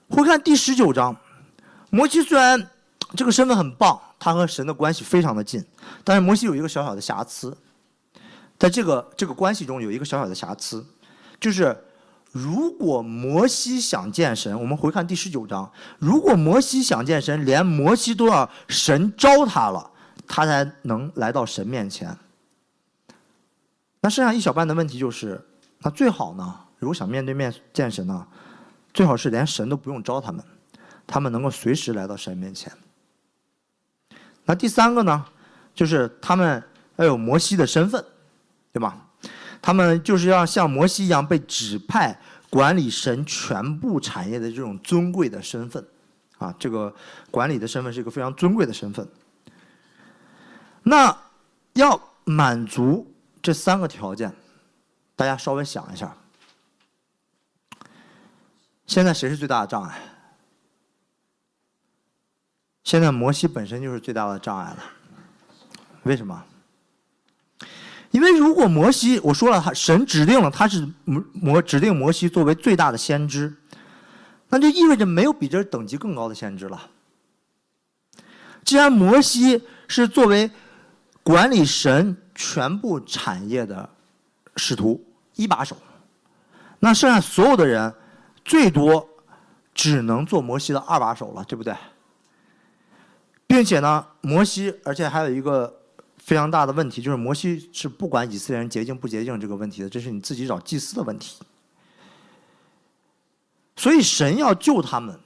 [0.08, 1.16] 回看第十九章，
[1.90, 2.70] 摩西虽然
[3.16, 5.64] 这个身份很棒，他和神的关系非常的近，
[6.04, 7.56] 但是摩西有一个小小的瑕疵。
[8.58, 10.84] 在这个这个关系中有一个小小的瑕疵，
[11.38, 11.76] 就是
[12.32, 19.90] 如果摩西想见神，我们回看第十九章，如果摩西想见神，连摩西都要神招他了，
[20.26, 22.16] 他才能来到神面前。
[24.00, 25.40] 那剩下一小半的问题就是，
[25.78, 26.60] 那最好呢？
[26.78, 28.26] 如果想面对面见神呢，
[28.92, 30.44] 最好是连神都不用招他们，
[31.06, 32.72] 他们能够随时来到神面前。
[34.44, 35.24] 那第三个呢，
[35.74, 36.62] 就是他们
[36.96, 38.04] 要有摩西的身份。
[38.72, 39.06] 对吧？
[39.60, 42.16] 他们就是要像摩西一样被指派
[42.48, 45.84] 管理神全部产业的这种尊贵的身份，
[46.38, 46.94] 啊，这个
[47.30, 49.06] 管理的身份是一个非常尊贵的身份。
[50.84, 51.14] 那
[51.74, 54.32] 要满足这三个条件，
[55.16, 56.16] 大家稍微想一下。
[58.86, 60.00] 现在谁是最大的障碍？
[62.84, 64.78] 现在摩西本身就是最大的障碍了。
[66.04, 66.42] 为什么？
[68.10, 73.54] 因为如果摩西，我说了，他神指定了他是摩摩指定摩西作为最大的先知，
[74.48, 76.88] 那就意味着没有比这等级更高的先知了。
[78.64, 80.50] 既然摩西是作为
[81.22, 83.88] 管理神全部产业的
[84.56, 85.76] 使徒一把手，
[86.78, 87.94] 那剩下所有的人
[88.44, 89.06] 最多
[89.74, 91.74] 只能做摩西的二把手了，对不对？
[93.46, 95.77] 并且呢，摩西，而且还有一个
[96.28, 101.38] 非常大的问题，就是摩西是不管以色列人洁净不洁净这个问题的，这是你自己找祭司的问题。
[103.76, 105.18] 所以神要救他们，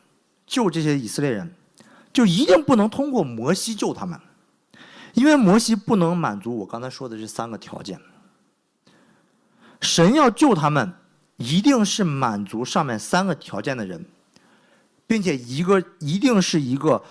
[0.47, 1.53] 救这些以色列人，
[2.13, 4.17] 就一定不能通过摩西救他们，
[5.15, 8.01] 因为摩西不能满足我刚才说的这三个条件。
[9.81, 10.95] 神要救他们，
[11.37, 14.07] 一定是满足上面三个条件的人，
[15.09, 17.03] 并且一个一定是一个。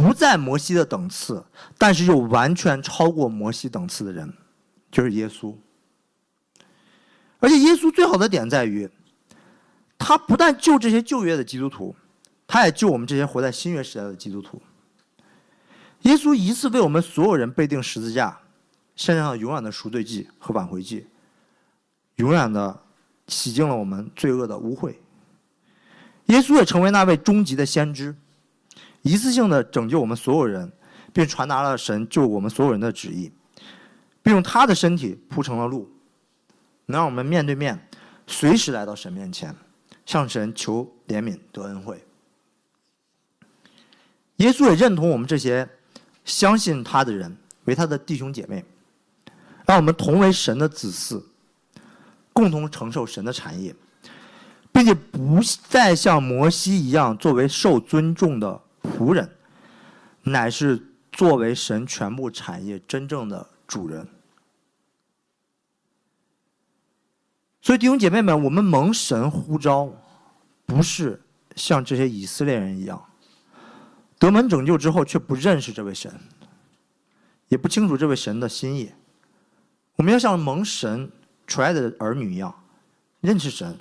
[0.00, 1.44] 不在摩西的等次，
[1.76, 4.32] 但是又完全超过摩西等次的人，
[4.92, 5.54] 就是耶稣。
[7.40, 8.88] 而且耶稣最好的点在于，
[9.98, 11.94] 他不但救这些旧约的基督徒，
[12.46, 14.62] 他也救我们这些活在新约时代的基督徒。
[16.02, 18.38] 耶稣一次为我们所有人被定十字架，
[18.94, 21.08] 献上了永远的赎罪祭和挽回祭，
[22.16, 22.80] 永远的
[23.26, 24.94] 洗净了我们罪恶的污秽。
[26.26, 28.14] 耶稣也成为那位终极的先知。
[29.02, 30.70] 一次性的拯救我们所有人，
[31.12, 33.32] 并传达了神救我们所有人的旨意，
[34.22, 35.88] 并用他的身体铺成了路，
[36.86, 37.78] 能让我们面对面，
[38.26, 39.54] 随时来到神面前，
[40.04, 42.04] 向神求怜悯得恩惠。
[44.36, 45.68] 耶稣也认同我们这些
[46.24, 47.34] 相信他的人
[47.64, 48.64] 为他的弟兄姐妹，
[49.66, 51.22] 让我们同为神的子嗣，
[52.32, 53.74] 共同承受神的产业，
[54.70, 58.60] 并且不再像摩西一样作为受尊重的。
[58.88, 59.36] 仆人，
[60.22, 64.08] 乃是作为神全部产业真正的主人。
[67.60, 69.92] 所以弟兄姐妹们，我们蒙神呼召，
[70.64, 71.20] 不是
[71.56, 73.04] 像这些以色列人一样，
[74.18, 76.12] 得门拯救之后却不认识这位神，
[77.48, 78.92] 也不清楚这位神的心意。
[79.96, 81.10] 我们要像蒙神
[81.46, 82.54] 出来的儿女一样，
[83.20, 83.78] 认识神，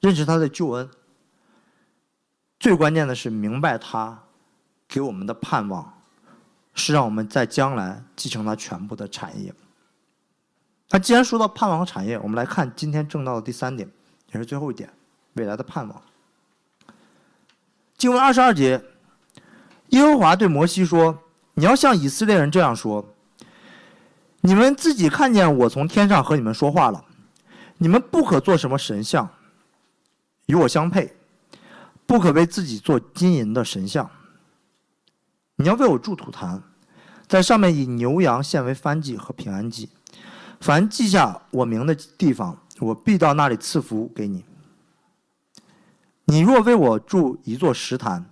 [0.00, 0.88] 认识他的救恩。
[2.60, 4.23] 最关键的是明白他。
[4.94, 5.92] 给我们的盼望，
[6.72, 9.52] 是让我们在将来继承他全部的产业。
[10.90, 13.90] 那既然说到盼望和产业，我们来看今天正道的第三点，
[14.30, 14.88] 也是最后一点，
[15.32, 16.00] 未来的盼望。
[17.98, 18.80] 经文二十二节，
[19.88, 21.18] 耶和华对摩西说
[21.54, 23.04] ：“你要像以色列人这样说：
[24.42, 27.04] 你们自己看见我从天上和你们说话了，
[27.78, 29.28] 你们不可做什么神像，
[30.46, 31.16] 与我相配，
[32.06, 34.08] 不可为自己做金银的神像。”
[35.56, 36.62] 你要为我筑土坛，
[37.28, 39.88] 在上面以牛羊献为燔祭和平安祭。
[40.60, 44.44] 凡记下我名的地方，我必到那里赐福给你。
[46.24, 48.24] 你若为我筑一座石坛，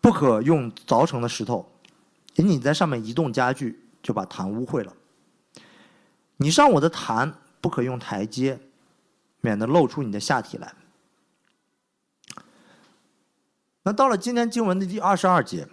[0.00, 1.72] 不可用凿成的石头，
[2.36, 4.92] 因你在上面移动家具，就把坛污秽了。
[6.36, 8.60] 你上我的坛，不可用台阶，
[9.40, 10.74] 免得露出你的下体来。
[13.82, 15.66] 那到了今天经文的第二十二节。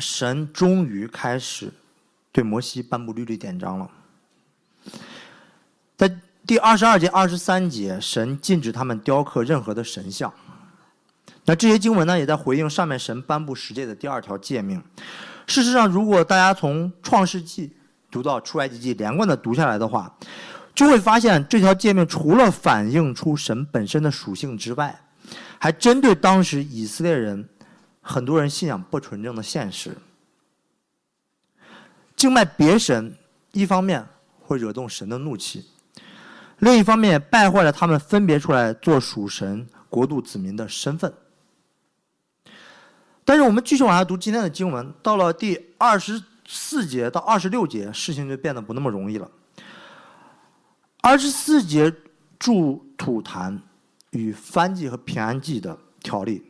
[0.00, 1.72] 神终于开始
[2.30, 3.90] 对摩西颁布律例典章了。
[5.96, 6.14] 在
[6.46, 10.32] 第二十二节、二十三节，神禁止他们雕刻任何的神像。
[11.44, 14.80] 那这些经文呢，也在回应上面神颁布十诫的第二条诫命。
[15.46, 17.72] 事实上，如果大家从创世纪
[18.10, 20.14] 读到出埃及记，连贯的读下来的话，
[20.74, 25.00] 就会发现这条诫命除了反映出神本身的属性之外，
[25.58, 27.48] 还针对当时以色列人。
[28.08, 29.94] 很多人信仰不纯正的现实，
[32.16, 33.14] 敬拜别神，
[33.52, 34.02] 一方面
[34.40, 35.66] 会惹动神的怒气，
[36.60, 41.12] 另一方面败坏了他们分别出来做属神国度子民的身份。
[43.26, 49.30] 但是我们继续往下读今天的经文，到了第二十四节到二十六节，事情就变得不那么容易了。
[51.02, 51.94] 二十四节
[52.38, 53.60] 筑土坛
[54.12, 56.47] 与翻祭和平安祭的条例。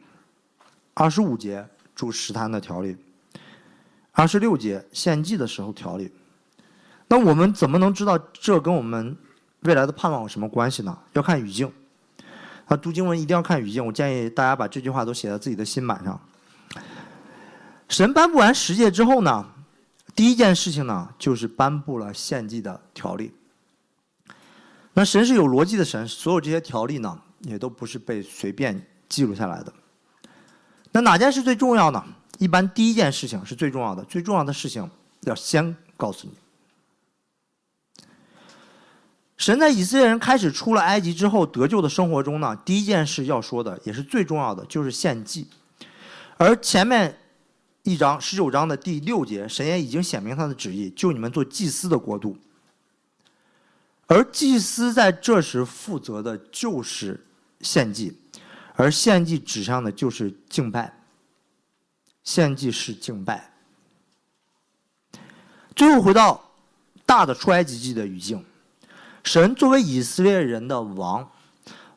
[0.98, 2.96] 二十五节主石坛的条例，
[4.10, 6.10] 二十六节献祭的时候条例。
[7.06, 9.16] 那我们怎么能知道这跟我们
[9.60, 10.98] 未来的盼望有什么关系呢？
[11.12, 11.72] 要看语境。
[12.66, 13.86] 啊，读经文一定要看语境。
[13.86, 16.20] 我建议大家把这句话都写在自己的心板上。
[17.88, 19.46] 神颁布完十诫之后呢，
[20.16, 23.32] 第一件事情呢，就是颁布了献祭的条例。
[24.94, 29.72] 那神是有逻辑的神，所有这些条例呢，也都不是被随便记录下来的。
[30.98, 32.04] 那哪件事最重要呢？
[32.38, 34.90] 一般第一件事情是最重要的，最重要的事情
[35.20, 36.34] 要先告诉你。
[39.36, 45.46] 神在以色列人开始出了埃及之后得救的生活中呢，第一件事要说的也是最重要的，就是献祭。
[46.36, 47.16] 而前面
[47.84, 52.36] 一章十九章的第六节，神也已经显明他的旨意，就你们做祭司的国度。
[54.08, 57.24] 而祭司在这时负责的就是
[57.60, 58.18] 献祭，
[58.78, 60.94] 而献祭指向的就是敬拜。
[62.22, 63.52] 献祭是敬拜。
[65.74, 66.40] 最后回到
[67.04, 68.44] 大的出埃及记的语境。
[69.24, 71.28] 神作为以色列人的王，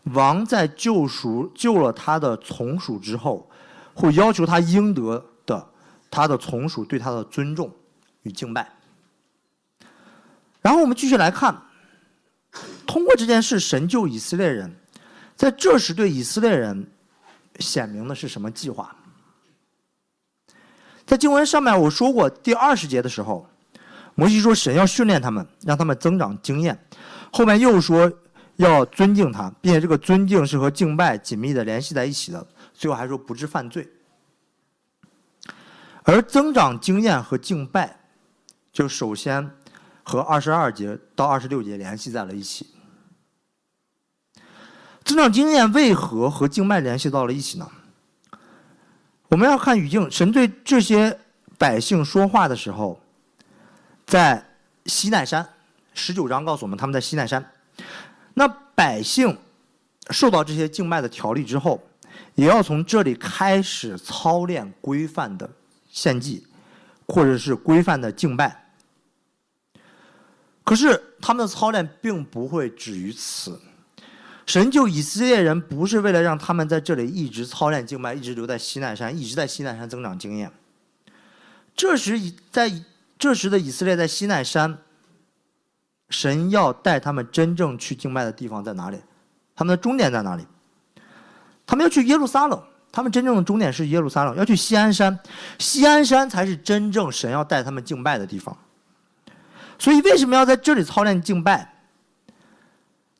[0.05, 3.47] 王在救赎救了他的从属之后，
[3.93, 5.67] 会要求他应得的
[6.09, 7.71] 他的从属对他的尊重
[8.23, 8.67] 与敬拜。
[10.61, 11.61] 然后我们继续来看，
[12.87, 14.75] 通过这件事，神救以色列人，
[15.41, 16.85] 在这时对以色列人
[17.57, 18.95] 显明的是什么计划？
[21.03, 23.49] 在经文上面我说过，第二十节的时候，
[24.13, 26.77] 摩西说神要训练他们，让他们增长经验。
[27.33, 28.13] 后面又说
[28.57, 32.47] 要尊敬他，并且这个尊敬是和敬拜紧密的联系在一起的。
[32.75, 33.89] 最后还说不致犯罪。
[36.03, 37.99] 而增长经验和敬拜，
[38.71, 39.49] 就首先
[40.03, 42.67] 和二十二节到二十六节联系在了一起。
[45.11, 47.69] 增长经验为何和敬拜联系到了一起呢？
[49.27, 51.19] 我们要看语境，神对这些
[51.57, 52.97] 百姓说话的时候，
[54.05, 54.41] 在
[54.85, 55.45] 西奈山。
[55.93, 57.45] 十九章告诉我们，他们在西奈山。
[58.35, 59.37] 那百姓
[60.11, 61.83] 受到这些敬拜的条例之后，
[62.35, 65.49] 也要从这里开始操练规范的
[65.89, 66.47] 献祭，
[67.09, 68.71] 或者是规范的敬拜。
[70.63, 73.59] 可是他们的操练并不会止于此。
[74.45, 80.51] 神救以色列人不是为了让他们在这里一直操练敬拜，一直留在西奈山，一直在西奈山增长经验。
[81.75, 82.71] 这时以在
[83.17, 84.77] 这时的以色列在西奈山。
[86.13, 88.99] 神要带他们真正去敬拜的地方在哪里？
[89.55, 90.45] 他们的终点在哪里？
[91.65, 92.61] 他们要去耶路撒冷。
[92.91, 95.17] 他们真正的终点是耶路撒冷，要去西安山。
[95.57, 98.53] 西安山才是真正神要带他们敬拜的地方。
[99.79, 101.70] 所以，为什么要在这里操练敬拜？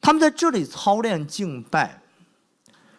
[0.01, 2.01] 他们在这里操练敬拜，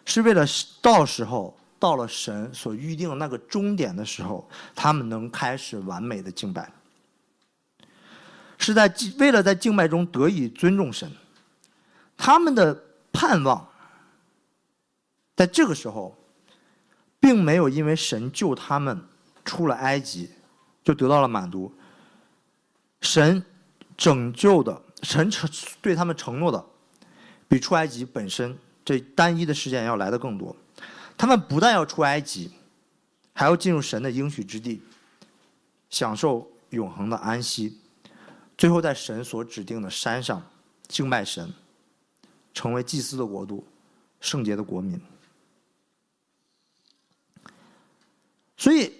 [0.05, 0.45] 是为了
[0.81, 6.71] 到时候到了神所预定的那个终点的时候，他们能开始完美的敬拜。
[8.57, 11.11] 是在为了在敬拜中得以尊重神，
[12.15, 12.81] 他们的
[13.11, 13.67] 盼望，
[15.35, 16.15] 在这个时候，
[17.19, 19.05] 并没有因为神救他们
[19.43, 20.29] 出了埃及，
[20.81, 21.73] 就得到了满足。
[23.01, 23.43] 神
[23.97, 25.49] 拯救的神承
[25.81, 26.65] 对他们承诺的，
[27.53, 30.55] 比出埃及本身这单一的事件要来的更多。
[31.15, 32.49] 他们不但要出埃及，
[33.31, 34.81] 还要进入神的应许之地，
[35.91, 37.77] 享受永恒的安息。
[38.57, 40.43] 最后，在神所指定的山上
[40.87, 41.53] 敬拜神，
[42.55, 43.63] 成为祭司的国度，
[44.19, 44.99] 圣洁的国民。
[48.57, 48.91] 所以，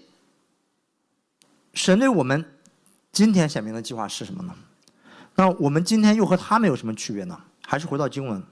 [1.74, 2.46] 神对我们
[3.12, 4.56] 今天显明的计划是什么呢？
[5.34, 7.44] 那我们今天又和他们有什么区别呢？
[7.66, 8.44] 还是回到经文，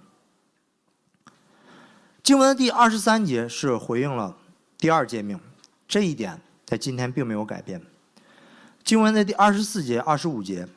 [2.24, 4.38] 经文的第二十三节是回应了
[4.78, 5.40] 第二诫命，
[5.88, 7.82] 这一点在今天并没有改变。
[8.84, 10.68] 经文的第二十四节、二十五节。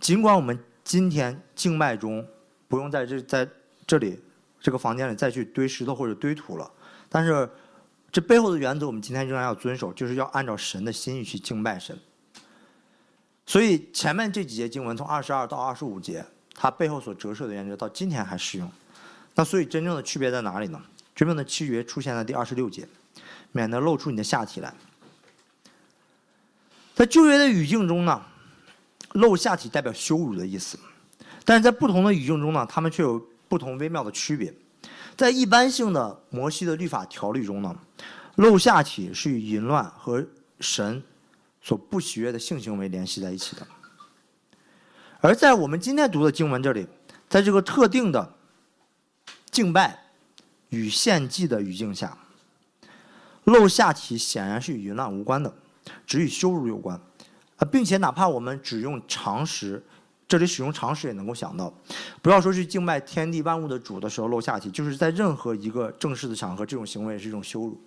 [0.00, 2.26] 尽管我们今天敬拜中
[2.68, 3.46] 不用在这在
[3.86, 4.18] 这里
[4.58, 6.70] 这个房间里再去堆石头或者堆土了，
[7.10, 7.46] 但是
[8.10, 11.98] 这背后的原则我们今天仍然要遵守，就是要按照神的心意去敬拜神。
[13.44, 16.24] 所以前面这几节经文从二十二到二十五节，
[16.62, 18.70] 它背后所折射的原则到今天还适用。
[19.34, 20.78] 那所以真正的区别在哪里呢？
[21.14, 22.86] 真正的区别出现在第二十六节，
[23.52, 24.74] 免得露出你的下体来。
[26.94, 28.20] 在旧约的语境中呢？
[29.12, 30.78] 露下体代表羞辱的意思，
[31.46, 34.52] 但是在不同的语境中呢，他们却有不同微妙的区别。
[35.16, 37.74] 在一般性的摩西的律法条例中呢，
[38.36, 40.22] 露下体是与淫乱和
[40.60, 41.02] 神
[41.62, 43.66] 所不喜悦的性行为联系在一起的。
[45.20, 46.86] 而在我们今天读的经文这里，
[47.28, 48.34] 在这个特定的
[49.50, 49.98] 敬拜
[50.70, 52.16] 与献祭的语境下，
[53.44, 55.54] 露下体显然是与淫乱无关的，
[56.06, 56.98] 只与羞辱有关。
[57.56, 59.84] 啊，并且哪怕我们只用常识，
[60.26, 61.70] 这里使用常识也能够想到，
[62.22, 67.78] 不要说去敬拜天地万物的主的时候露下体，就是在任何一个正式的场合，这种行为是一种羞辱。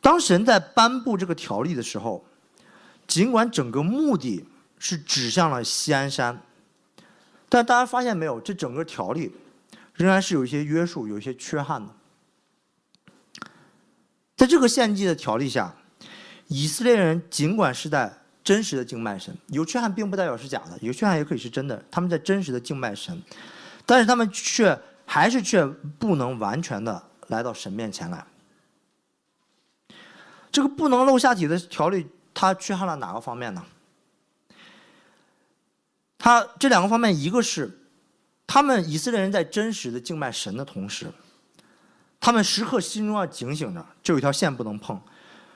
[0.00, 2.24] 当神在颁布这个条例的时候，
[3.06, 4.44] 尽管整个目的
[4.84, 6.42] 是指向了西安山，
[7.48, 9.32] 但大家发现没有，这整个条例
[9.94, 11.94] 仍然是有一些约束、有一些缺憾的。
[14.36, 15.72] 在这个献祭的条例下，
[16.48, 18.12] 以色列人尽管是在
[18.42, 21.80] 真实的敬拜神，有缺憾并不代表是假的，有缺憾也可以是真的。
[21.88, 23.22] 他们在真实的敬拜神，
[23.86, 24.76] 但是他们却
[25.06, 28.26] 还是却不能完全的来到神面前来。
[30.50, 33.64] 这个不能露下体的条例，它缺憾了哪个方面呢？
[36.24, 37.80] 他这两个方面，一个是
[38.46, 41.10] 他们以色列人在真实的敬拜神的同时，
[42.20, 45.00] 他们时刻心中要警醒着，这有一条线不能碰，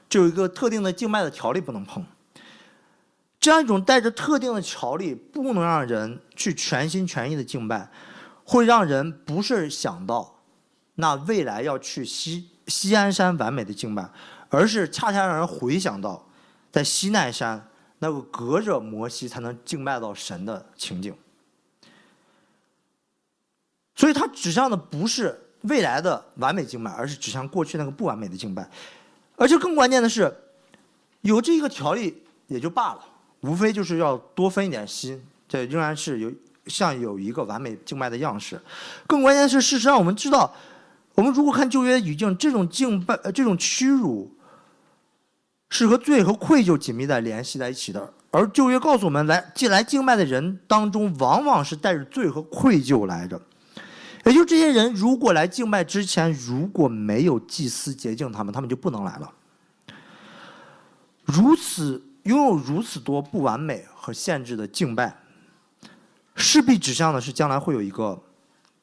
[0.09, 2.05] 这有一个特定的敬拜的条例不能碰。
[3.39, 7.89] 这样一种带着特定的条例，不能让人去全心全意的敬拜，
[8.43, 10.41] 会让人不是想到
[10.97, 14.11] 那未来要去西西安山完美的敬拜，
[14.49, 16.27] 而是恰恰让人回想到
[16.73, 21.14] 在西奈山那个隔着摩西才能敬拜到神的情景。
[23.94, 28.68] 所以，它指向的不是未来的完美敬拜，而是指向过去那个不完美的敬拜。
[29.36, 30.34] 而且更关键的是，
[31.22, 33.05] 有这一个条例也就罢了。
[33.40, 36.32] 无非就是要多分一点心，这仍然是有
[36.66, 38.61] 像有一个完美敬拜的样式。
[39.07, 40.53] 更关键的是，事实上我们知道，
[41.14, 44.36] 我们如果看旧约语境，这种敬拜、这种屈辱，
[45.77, 48.12] 是和罪和愧疚紧密在联系在一起的。
[48.31, 53.41] 而旧约告诉我们，来进来敬拜的人当中，往往是带着罪和愧疚来着。
[54.24, 59.31] 也就这些人，如果来敬拜之前，如果没有祭司洁净他们，他们就不能来了。
[61.24, 62.03] 如此。
[62.27, 65.16] 拥有如此多不完美和限制的敬拜，
[66.35, 68.20] 势必指向的是将来会有一个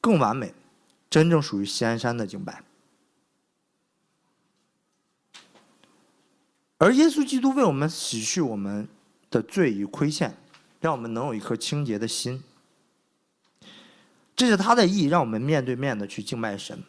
[0.00, 0.54] 更完美、
[1.10, 2.63] 真正属于西安山的敬拜。
[6.78, 8.86] 而耶稣基督为我们洗去我们
[9.30, 10.36] 的罪与亏欠，
[10.80, 12.42] 让我们能有一颗清洁的心。
[14.36, 16.82] 这是他的意，让我们面对面的去敬拜神。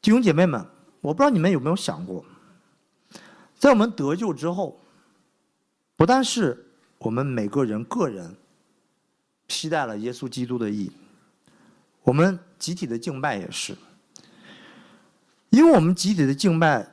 [0.00, 0.64] 弟兄姐妹们，
[1.00, 2.24] 我不知道你们有没有想过。
[3.58, 4.80] 在我们得救之后，
[5.96, 8.36] 不但是我们每个人个人
[9.48, 10.92] 披戴了耶稣基督的义，
[12.04, 13.76] 我们集体的敬拜也是，
[15.50, 16.88] 因为我们集体的敬拜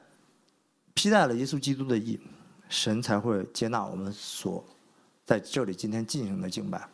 [1.05, 2.19] 期待了耶稣基督的义，
[2.67, 4.65] 神才会接纳我们所
[5.23, 6.89] 在这里今天进行的敬拜，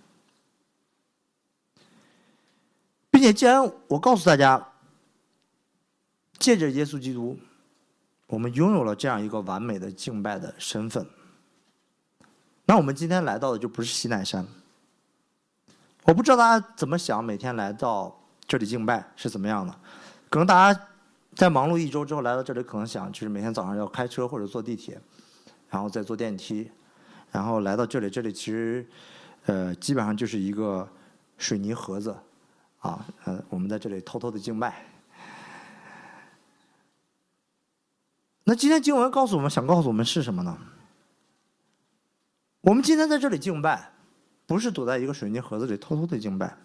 [3.10, 4.68] 并且既然我告诉大家，
[6.38, 7.40] 借着耶稣基督。
[8.28, 11.08] 我们拥有了这样一个完美的敬拜的身份，
[12.66, 14.46] 那我们今天来到的就不是西奈山。
[16.04, 19.74] 我不知道大家怎么想，每天来到这里敬拜是怎么样的？
[20.30, 20.88] 可能大家
[21.36, 25.00] 在忙碌一周之后来到这里，可能想就是每天早上要开车或者坐地铁，
[25.70, 26.70] 然后再坐电梯，
[27.32, 28.10] 然后来到这里。
[28.10, 28.86] 这里其实，
[29.46, 30.88] 呃，基本上就是一个
[31.38, 32.16] 水泥盒子，
[32.80, 34.86] 啊，呃，我们在这里偷偷的敬拜。
[38.44, 40.58] 那今天经文告诉我们，想告诉我们是什么呢？
[42.60, 43.94] 我们今天在这里敬拜，
[44.46, 46.58] 不是躲在一个水泥盒子里偷偷的敬拜。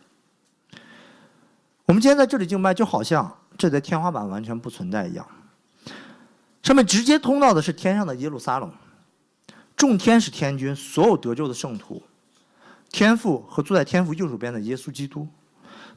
[1.86, 5.26] 我们今天在这里敬拜，就好像这在天花板完全不存在一样，
[6.62, 8.72] 上面直接通到的是天上的耶路撒冷，
[9.76, 12.02] 众天使天君，所有得救的圣徒，
[12.90, 15.26] 天父和坐在天父右手边的耶稣基督，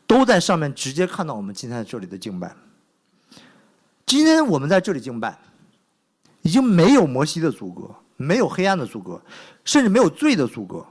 [0.07, 2.55] 都在上面直接看到我们今天在这里的敬拜。
[4.05, 5.38] 今天我们在这里敬拜。
[6.41, 9.22] 已经没有摩西的阻隔，没有黑暗的阻隔，
[9.66, 10.86] 甚至没有罪的阻隔，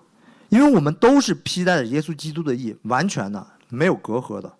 [0.50, 4.57] 因为我们都是披戴着耶稣基督的义，完全的没有隔阂的，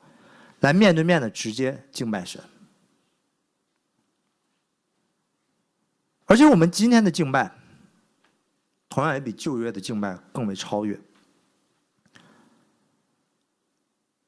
[0.61, 2.43] 来面对面的直接敬拜神。
[6.27, 7.53] 而且我们今天的敬拜，
[8.89, 11.01] 同样也比旧约的敬拜更为超越。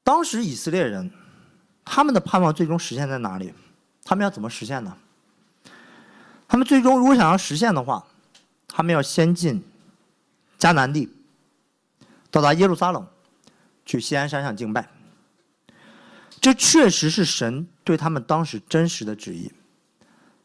[0.03, 1.11] 当时以色列人，
[1.85, 3.53] 他们的盼望最终实现在哪里？
[4.03, 4.97] 他们要怎么实现呢？
[6.49, 8.05] 他们最终如果想要实现的话，
[8.67, 9.63] 他们要先进
[10.59, 11.09] 迦南地，
[12.31, 13.07] 到达耶路撒冷，
[13.85, 14.89] 去西安山上敬拜。
[16.41, 19.53] 这确实是神对他们当时真实的旨意，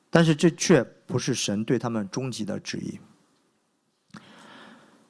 [0.10, 3.00] 但是这却不是神对他们终极的旨意。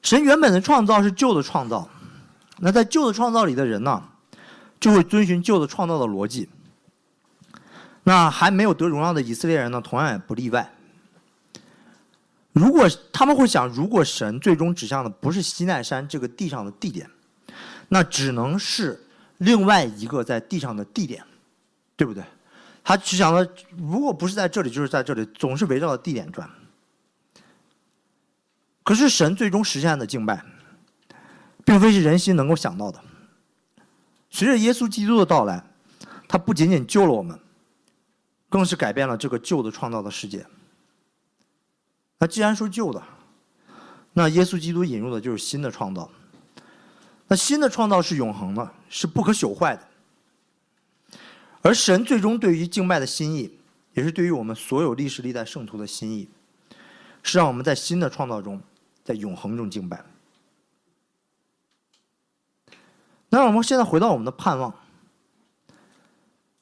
[0.04, 1.90] 神原本的创造是旧的创造，
[2.60, 4.08] 那在旧的创造里的人呢，
[4.80, 6.48] 就会遵循旧的创造的逻辑。
[8.04, 10.72] 那还没有得荣耀的以色列人呢，同样也不例外。
[12.54, 17.10] 如果他们会想，如果神最终指向的不是西奈山这个地上的地点，
[17.90, 19.04] 那只能是
[19.38, 21.24] 另外一个在地上的地点，
[21.96, 22.24] 对不对？
[22.84, 26.50] 他只想到，如果不是在这里，就是在这里，总是围绕着地点转。
[28.84, 30.46] 可是神最终实现的敬拜，
[31.66, 33.02] 并非是人心能够想到的。
[34.30, 35.64] 随着耶稣基督的到来，
[36.28, 37.40] 他不仅仅救了我们，
[38.48, 40.46] 更是改变了这个旧的创造的世界。
[42.20, 43.02] 那既然说旧的，
[44.14, 46.10] 那耶稣基督引入的就是新的创造。
[47.28, 49.88] 那新的创造是永恒的，是不可朽坏的。
[51.61, 53.57] 而神最终对于敬拜的心意，
[53.93, 56.30] 也是对于我们所有历史历代圣徒的心意，
[57.23, 58.61] 是让我们在新的创造中，
[59.03, 60.05] 在永恒中敬拜。
[63.30, 64.73] 那我们现在回到我们的盼望，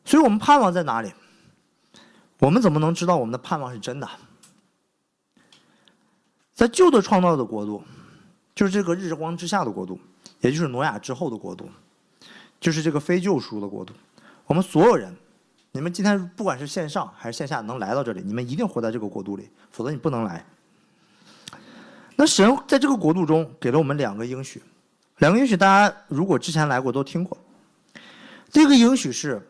[0.06, 1.12] 所以我们盼望在哪里？
[2.40, 4.10] 我们怎么能知道我们的盼望是真的？
[6.54, 7.84] 在旧的创造的国度，
[8.56, 10.00] 就是这个日光之下的国度，
[10.44, 11.70] 也就是挪亚之后的国度，
[12.60, 13.94] 就是这个非救赎的国度。
[14.46, 15.16] 我们所有人，
[15.72, 20.46] 你们今天不管是线上还是线下能来到这里，你们一定活在这个国度里，否则你不能来。
[22.18, 24.62] 那神在这个国度中给了我们两个应许，
[25.20, 27.38] 两个应许大家如果之前来过都听过。
[28.52, 29.42] 第一个应许是，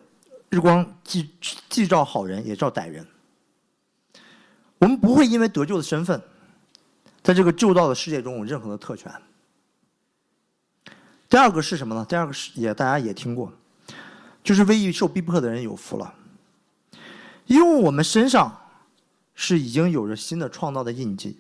[0.50, 1.28] 日光既
[1.70, 3.04] 既照好人也照歹人。
[4.78, 6.22] 我们不会因为得救的身份。
[7.24, 9.12] 在这个旧道的世界中有任何的特权。
[11.34, 12.06] 第二个是什么呢？
[12.08, 13.52] 第二个是也大家也听过，
[14.44, 16.14] 就是为受逼迫的人有福了，
[17.48, 18.56] 因为我们身上
[19.34, 21.40] 是已经有着新的创造的印记，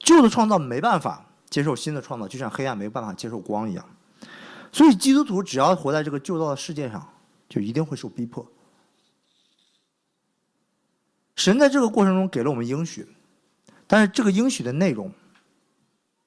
[0.00, 3.88] 旧的创造没办法接受新的创造，就像黑暗没办法接受光一样。
[4.72, 7.08] 所以基督徒只要活在这个旧造的世界上，
[7.48, 8.44] 就一定会受逼迫。
[11.36, 13.06] 神在这个过程中给了我们应许。
[13.86, 15.12] 但是这个应许的内容，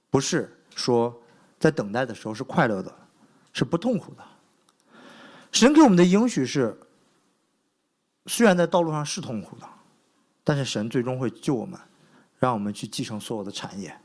[0.09, 1.21] 不是说
[1.59, 2.93] 在等待的时候是快乐的，
[3.53, 4.23] 是不痛苦的。
[5.51, 6.77] 神给我们的应许是，
[8.25, 9.67] 虽然在道路上是痛苦的，
[10.43, 11.79] 但是神最终会救我们，
[12.37, 13.97] 让我们去继承所有的产业。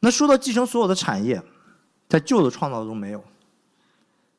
[0.00, 1.42] 那说到继承所有的产业，
[2.08, 3.24] 在旧的创造中没有，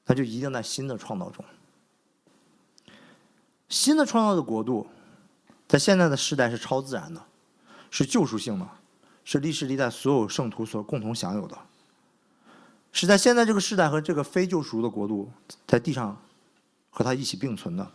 [0.06, 1.44] 那就一定在新的创造中。
[3.70, 4.88] 新的创造的国度。
[5.68, 7.26] 在现在的时代是超自然的，
[7.90, 8.68] 是救赎性的，
[9.24, 11.58] 是历史历代所有圣徒所共同享有的，
[12.92, 15.32] 是在现在这个时代和这个非救赎的国度
[15.68, 16.22] 在地上
[16.90, 17.92] 和他一起并存的。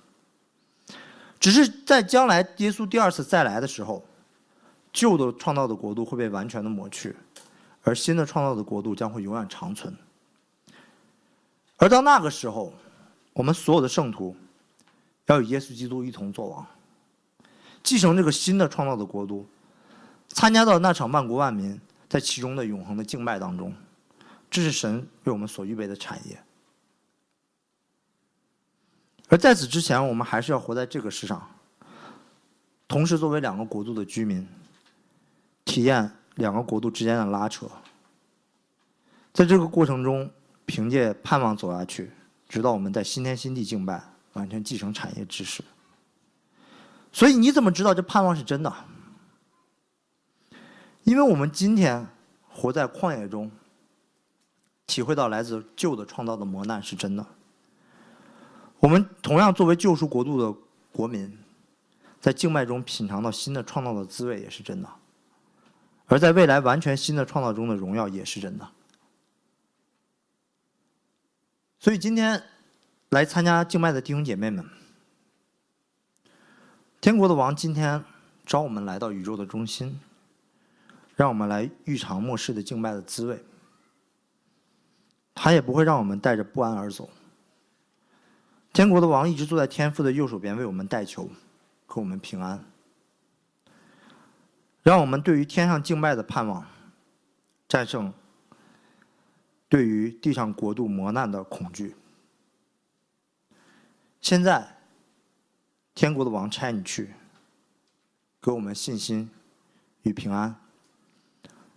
[1.39, 4.05] 只是在将来耶稣第二次再来的时候，
[4.93, 7.15] 旧的创造的国度会被完全的抹去，
[7.83, 9.95] 而新的创造的国度将会永远长存。
[11.77, 12.73] 而到那个时候，
[13.35, 14.35] 我们所有的圣徒
[15.27, 16.67] 要与耶稣基督一同作王。
[17.83, 19.47] 继承这个新的创造的国度，
[20.29, 23.75] 参加到那场万国万民在其中的永恒的敬拜当中，
[24.51, 26.39] 这是神为我们所预备的产业。
[29.29, 31.51] 而在此之前，我们还是要活在这个世上，
[32.87, 34.47] 同时作为两个国度的居民，
[35.65, 37.67] 体验两个国度之间的拉扯。
[39.33, 40.31] 在这个过程中，
[40.65, 42.13] 凭借盼望走下去，
[42.49, 44.01] 直到我们在新天新地敬拜，
[44.35, 45.65] 完全继承产业知识。
[47.11, 48.73] 所以你怎么知道这盼望是真的？
[51.07, 52.05] 因为我们今天
[52.49, 53.49] 活在旷野中，
[54.89, 57.25] 体会到来自旧的创造的磨难是真的。
[58.81, 60.53] 我们同样作为救赎国度的
[60.91, 61.39] 国民，
[62.21, 64.89] 在静脉中品尝到新的创造的滋味也是真的，
[66.07, 68.69] 而在未来完全新的创造中的荣耀也是真的。
[71.79, 72.43] 所以今天
[73.11, 74.69] 来参加静脉的弟兄姐妹们。
[77.01, 78.05] 天国的王今天
[78.45, 80.01] 招我们来到宇宙的中心，
[81.17, 83.45] 让我们来预尝末世的敬拜的滋味。
[85.35, 87.11] 他也不会让我们带着不安而走。
[88.73, 91.29] 天国的王一直坐在天父的右手边，为我们代求，
[91.87, 92.65] 和我们平安，
[94.85, 96.65] 让我们对于天上敬拜的盼望，
[97.67, 98.15] 战胜
[99.69, 101.97] 对于地上国度磨难的恐惧。
[104.21, 104.77] 现在。
[105.97, 107.15] 天国的王差你去，
[108.39, 109.31] 给我们信心
[110.03, 110.55] 与平安，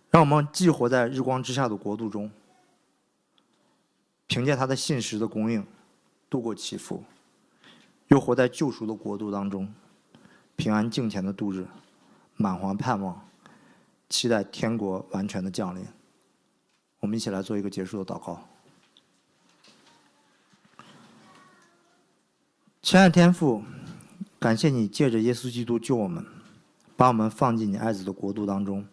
[0.10, 2.32] 让我们既活在日光之下的国度中，
[4.28, 5.66] 凭借他的信实的供应
[6.30, 7.04] 度过起伏，
[8.08, 9.74] 又活在救赎的国度当中，
[10.56, 11.68] 平安敬虔的度日，
[12.36, 13.26] 满怀盼望，
[14.10, 15.86] 期待天国完全的降临。
[17.00, 18.48] 我们一起来做一个结束的祷告。
[22.82, 23.64] 亲爱的天父。
[24.40, 26.26] 感谢你借着耶稣基督救我们，
[26.96, 28.88] 把我们放进你爱子的国度当中。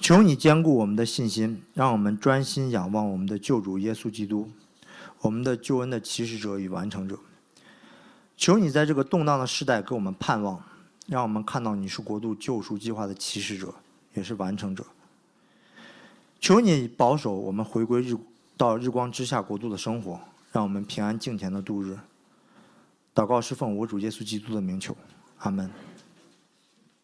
[0.00, 4.50] 求你坚固我们的信心，让我们专心仰望我们的救主耶稣基督，
[5.20, 7.18] 我们的救恩的起始者与完成者。
[8.36, 10.62] 求你在这个动荡的时代给我们盼望，
[11.06, 13.74] 让我们看到你是国度救赎计划的起始者，
[14.14, 14.86] 也是完成者。
[16.40, 18.16] 求你保守我们回归日
[18.56, 20.20] 到日光之下国度的生活，
[20.52, 21.98] 让我们平安敬虔的度日。
[23.12, 24.96] 祷告是奉我主耶稣基督的名求，
[25.38, 25.68] 阿门。